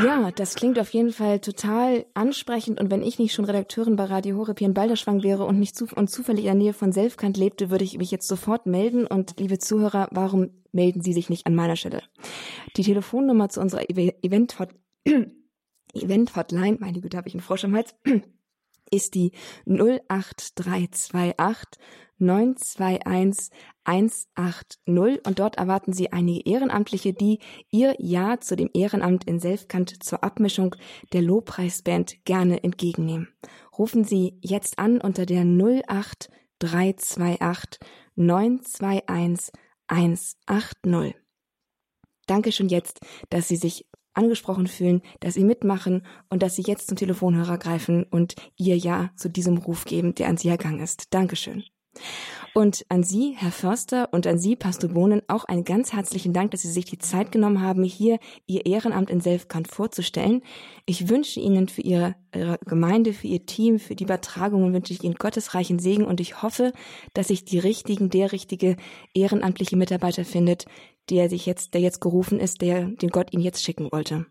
Ja, 0.03 0.31
das 0.31 0.55
klingt 0.55 0.79
auf 0.79 0.91
jeden 0.91 1.13
Fall 1.13 1.41
total 1.41 2.07
ansprechend. 2.15 2.81
Und 2.81 2.91
wenn 2.91 3.03
ich 3.03 3.19
nicht 3.19 3.35
schon 3.35 3.45
Redakteurin 3.45 3.97
bei 3.97 4.05
Radio 4.05 4.37
Horeb 4.37 4.59
hier 4.59 4.69
in 4.69 4.75
Balderschwang 4.75 5.23
wäre 5.23 5.45
und 5.45 5.59
nicht 5.59 5.77
zu, 5.77 5.87
und 5.95 6.09
zufällig 6.09 6.45
in 6.45 6.47
der 6.47 6.55
Nähe 6.55 6.73
von 6.73 6.93
Selfkant 6.93 7.37
lebte, 7.37 7.71
würde 7.71 7.85
ich 7.85 7.99
mich 7.99 8.11
jetzt 8.11 8.29
sofort 8.29 8.67
melden. 8.67 9.07
Und 9.07 9.39
liebe 9.39 9.59
Zuhörer, 9.59 10.09
warum 10.11 10.51
melden 10.73 11.03
Sie 11.03 11.13
sich 11.13 11.29
nicht 11.29 11.47
an 11.47 11.55
meiner 11.55 11.77
Stelle? 11.77 12.03
Die 12.77 12.83
Telefonnummer 12.83 13.49
zu 13.49 13.61
unserer 13.61 13.89
Event 13.91 14.57
Event 15.95 16.37
Hotline, 16.37 16.79
meine 16.81 17.01
Güte, 17.01 17.17
habe 17.17 17.29
ich 17.29 17.35
einen 17.35 17.43
Frosch 17.43 17.65
am 17.65 17.75
Hals, 17.75 17.95
ist 18.91 19.15
die 19.15 19.33
08328 19.67 21.13
921 22.19 23.51
180 23.85 24.79
und 25.27 25.39
dort 25.39 25.57
erwarten 25.57 25.93
Sie 25.93 26.11
einige 26.13 26.49
Ehrenamtliche, 26.49 27.13
die 27.13 27.41
Ihr 27.71 27.95
Ja 27.99 28.41
zu 28.41 28.57
dem 28.57 28.71
Ehrenamt 28.75 29.25
in 29.25 29.41
Selfkant 29.41 30.03
zur 30.03 30.25
Abmischung 30.25 30.75
der 31.13 31.21
Lobpreisband 31.23 32.25
gerne 32.25 32.63
entgegennehmen. 32.63 33.29
Rufen 33.77 34.05
Sie 34.05 34.39
jetzt 34.41 34.79
an 34.79 35.01
unter 35.01 35.27
der 35.27 35.45
08328 35.45 37.81
921 38.15 39.53
180. 39.89 41.17
Danke 42.27 42.53
schon 42.53 42.69
jetzt, 42.69 43.01
dass 43.31 43.49
Sie 43.49 43.57
sich 43.57 43.87
angesprochen 44.15 44.67
fühlen, 44.67 45.03
dass 45.21 45.35
sie 45.35 45.45
mitmachen 45.45 46.07
und 46.29 46.43
dass 46.43 46.57
sie 46.57 46.63
jetzt 46.63 46.89
zum 46.89 46.97
Telefonhörer 46.97 47.59
greifen 47.59 48.05
und 48.05 48.35
ihr 48.57 48.77
Ja 48.77 49.11
zu 49.17 49.31
diesem 49.31 49.59
Ruf 49.59 49.85
geben, 49.85 50.15
der 50.15 50.29
an 50.29 50.37
sie 50.37 50.49
ergangen 50.49 50.81
ist. 50.81 51.15
Dankeschön. 51.15 51.65
Und 52.55 52.85
an 52.91 53.03
Sie, 53.03 53.35
Herr 53.35 53.51
Förster, 53.51 54.11
und 54.13 54.27
an 54.27 54.39
Sie, 54.39 54.57
Pastor 54.57 54.91
Bohnen, 54.91 55.23
auch 55.27 55.45
einen 55.47 55.65
ganz 55.65 55.95
herzlichen 55.95 56.35
Dank, 56.35 56.51
dass 56.51 56.61
Sie 56.61 56.69
sich 56.69 56.85
die 56.85 56.99
Zeit 56.99 57.33
genommen 57.33 57.63
haben, 57.63 57.83
hier 57.83 58.19
Ihr 58.47 58.67
Ehrenamt 58.67 59.09
in 59.09 59.21
Selfkant 59.21 59.69
vorzustellen. 59.69 60.43
Ich 60.85 61.09
wünsche 61.09 61.41
Ihnen 61.41 61.69
für 61.69 61.81
Ihre, 61.81 62.15
Ihre 62.35 62.59
Gemeinde, 62.67 63.15
für 63.15 63.27
Ihr 63.27 63.47
Team, 63.47 63.79
für 63.79 63.95
die 63.95 64.05
Übertragungen 64.05 64.75
wünsche 64.75 64.93
ich 64.93 65.03
Ihnen 65.03 65.15
gottesreichen 65.15 65.79
Segen 65.79 66.05
und 66.05 66.21
ich 66.21 66.43
hoffe, 66.43 66.73
dass 67.15 67.29
sich 67.29 67.47
die 67.47 67.59
richtigen, 67.59 68.11
der 68.11 68.33
richtige 68.33 68.77
ehrenamtliche 69.15 69.77
Mitarbeiter 69.77 70.27
findet, 70.27 70.67
der 71.09 71.31
sich 71.31 71.47
jetzt, 71.47 71.73
der 71.73 71.81
jetzt 71.81 72.01
gerufen 72.01 72.39
ist, 72.39 72.61
der, 72.61 72.85
den 72.85 73.09
Gott 73.09 73.33
Ihnen 73.33 73.43
jetzt 73.43 73.65
schicken 73.65 73.91
wollte. 73.91 74.27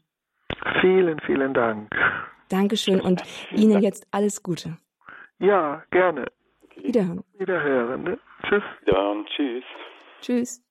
Vielen, 0.79 1.19
vielen 1.21 1.55
Dank. 1.55 1.89
Dankeschön 2.49 3.01
und 3.01 3.23
Ihnen 3.55 3.81
jetzt 3.81 4.05
alles 4.11 4.43
Gute. 4.43 4.77
Ja, 5.39 5.83
gerne. 5.89 6.27
Wiederhören. 6.75 7.23
Wiederhören. 7.37 8.03
Ne? 8.03 8.19
Tschüss. 8.47 8.63
Ja, 8.85 9.15
tschüss. 9.35 9.63
Tschüss. 10.21 10.63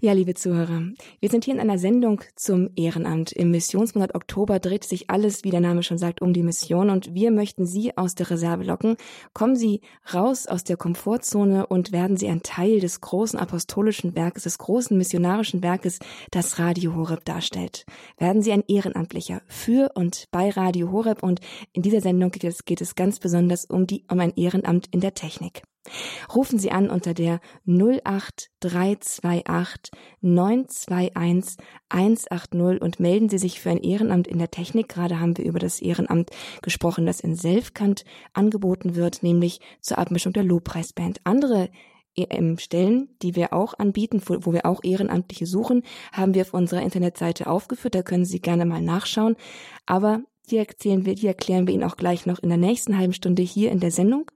Ja, 0.00 0.12
liebe 0.12 0.34
Zuhörer, 0.34 0.82
wir 1.20 1.28
sind 1.28 1.44
hier 1.44 1.54
in 1.54 1.60
einer 1.60 1.78
Sendung 1.78 2.20
zum 2.34 2.70
Ehrenamt. 2.74 3.32
Im 3.32 3.50
Missionsmonat 3.50 4.14
Oktober 4.14 4.58
dreht 4.58 4.84
sich 4.84 5.08
alles, 5.08 5.44
wie 5.44 5.50
der 5.50 5.60
Name 5.60 5.82
schon 5.82 5.98
sagt, 5.98 6.20
um 6.20 6.32
die 6.32 6.42
Mission 6.42 6.90
und 6.90 7.14
wir 7.14 7.30
möchten 7.30 7.64
Sie 7.64 7.96
aus 7.96 8.14
der 8.14 8.30
Reserve 8.30 8.64
locken. 8.64 8.96
Kommen 9.32 9.56
Sie 9.56 9.82
raus 10.12 10.46
aus 10.46 10.64
der 10.64 10.76
Komfortzone 10.76 11.66
und 11.66 11.92
werden 11.92 12.16
Sie 12.16 12.28
ein 12.28 12.42
Teil 12.42 12.80
des 12.80 13.00
großen 13.00 13.38
apostolischen 13.38 14.14
Werkes, 14.16 14.42
des 14.42 14.58
großen 14.58 14.96
missionarischen 14.98 15.62
Werkes, 15.62 16.00
das 16.30 16.58
Radio 16.58 16.96
Horeb 16.96 17.24
darstellt. 17.24 17.86
Werden 18.18 18.42
Sie 18.42 18.52
ein 18.52 18.64
Ehrenamtlicher 18.66 19.42
für 19.46 19.92
und 19.94 20.26
bei 20.30 20.50
Radio 20.50 20.90
Horeb 20.90 21.22
und 21.22 21.40
in 21.72 21.82
dieser 21.82 22.00
Sendung 22.00 22.30
geht 22.30 22.44
es, 22.44 22.64
geht 22.64 22.80
es 22.80 22.94
ganz 22.94 23.20
besonders 23.20 23.64
um 23.64 23.86
die, 23.86 24.04
um 24.10 24.18
ein 24.18 24.34
Ehrenamt 24.34 24.88
in 24.90 25.00
der 25.00 25.14
Technik. 25.14 25.62
Rufen 26.34 26.58
Sie 26.58 26.70
an 26.70 26.90
unter 26.90 27.14
der 27.14 27.40
08328 27.66 29.92
921 30.20 31.56
180 31.88 32.80
und 32.80 33.00
melden 33.00 33.28
Sie 33.28 33.38
sich 33.38 33.60
für 33.60 33.70
ein 33.70 33.82
Ehrenamt 33.82 34.26
in 34.26 34.38
der 34.38 34.50
Technik. 34.50 34.88
Gerade 34.88 35.20
haben 35.20 35.36
wir 35.36 35.44
über 35.44 35.58
das 35.58 35.80
Ehrenamt 35.80 36.30
gesprochen, 36.62 37.06
das 37.06 37.20
in 37.20 37.36
Selfkant 37.36 38.04
angeboten 38.32 38.94
wird, 38.94 39.22
nämlich 39.22 39.60
zur 39.80 39.98
Abmischung 39.98 40.32
der 40.32 40.44
Lobpreisband. 40.44 41.20
Andere 41.24 41.70
EM-Stellen, 42.16 43.08
die 43.22 43.36
wir 43.36 43.52
auch 43.52 43.74
anbieten, 43.78 44.22
wo 44.26 44.52
wir 44.52 44.66
auch 44.66 44.84
Ehrenamtliche 44.84 45.46
suchen, 45.46 45.82
haben 46.12 46.34
wir 46.34 46.42
auf 46.42 46.54
unserer 46.54 46.82
Internetseite 46.82 47.48
aufgeführt. 47.48 47.94
Da 47.94 48.02
können 48.02 48.24
Sie 48.24 48.40
gerne 48.40 48.64
mal 48.64 48.80
nachschauen. 48.80 49.36
Aber 49.86 50.22
die 50.50 50.58
erzählen 50.58 51.06
wir, 51.06 51.14
die 51.14 51.26
erklären 51.26 51.66
wir 51.66 51.74
Ihnen 51.74 51.84
auch 51.84 51.96
gleich 51.96 52.26
noch 52.26 52.38
in 52.38 52.50
der 52.50 52.58
nächsten 52.58 52.96
halben 52.96 53.14
Stunde 53.14 53.42
hier 53.42 53.70
in 53.70 53.80
der 53.80 53.90
Sendung. 53.90 54.30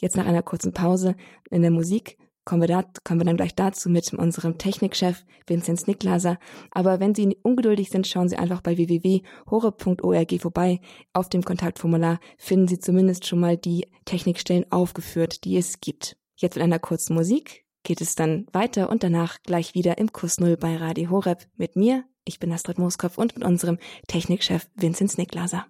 Jetzt 0.00 0.16
nach 0.16 0.26
einer 0.26 0.42
kurzen 0.42 0.72
Pause 0.72 1.14
in 1.50 1.62
der 1.62 1.70
Musik 1.70 2.16
kommen 2.44 2.62
wir, 2.62 2.68
da, 2.68 2.84
kommen 3.04 3.20
wir 3.20 3.26
dann 3.26 3.36
gleich 3.36 3.54
dazu 3.54 3.88
mit 3.90 4.12
unserem 4.12 4.58
Technikchef 4.58 5.24
Vinzenz 5.46 5.86
Niklaser. 5.86 6.38
Aber 6.70 6.98
wenn 6.98 7.14
Sie 7.14 7.36
ungeduldig 7.42 7.90
sind, 7.90 8.06
schauen 8.06 8.28
Sie 8.28 8.36
einfach 8.36 8.60
bei 8.60 8.76
www.hore.org 8.76 10.40
vorbei. 10.40 10.80
Auf 11.12 11.28
dem 11.28 11.44
Kontaktformular 11.44 12.18
finden 12.38 12.66
Sie 12.66 12.78
zumindest 12.78 13.26
schon 13.26 13.40
mal 13.40 13.56
die 13.56 13.86
Technikstellen 14.04 14.70
aufgeführt, 14.72 15.44
die 15.44 15.56
es 15.56 15.80
gibt. 15.80 16.16
Jetzt 16.36 16.56
mit 16.56 16.64
einer 16.64 16.78
kurzen 16.78 17.14
Musik 17.14 17.66
geht 17.82 18.00
es 18.00 18.14
dann 18.14 18.46
weiter 18.52 18.90
und 18.90 19.02
danach 19.02 19.42
gleich 19.42 19.74
wieder 19.74 19.98
im 19.98 20.12
Kurs 20.12 20.40
Null 20.40 20.56
bei 20.56 20.76
Radio 20.76 21.10
Horeb 21.10 21.46
mit 21.56 21.76
mir. 21.76 22.04
Ich 22.24 22.38
bin 22.38 22.52
Astrid 22.52 22.78
Moskopf 22.78 23.18
und 23.18 23.34
mit 23.36 23.44
unserem 23.44 23.78
Technikchef 24.08 24.68
Vinzenz 24.74 25.18
Niklaser. 25.18 25.66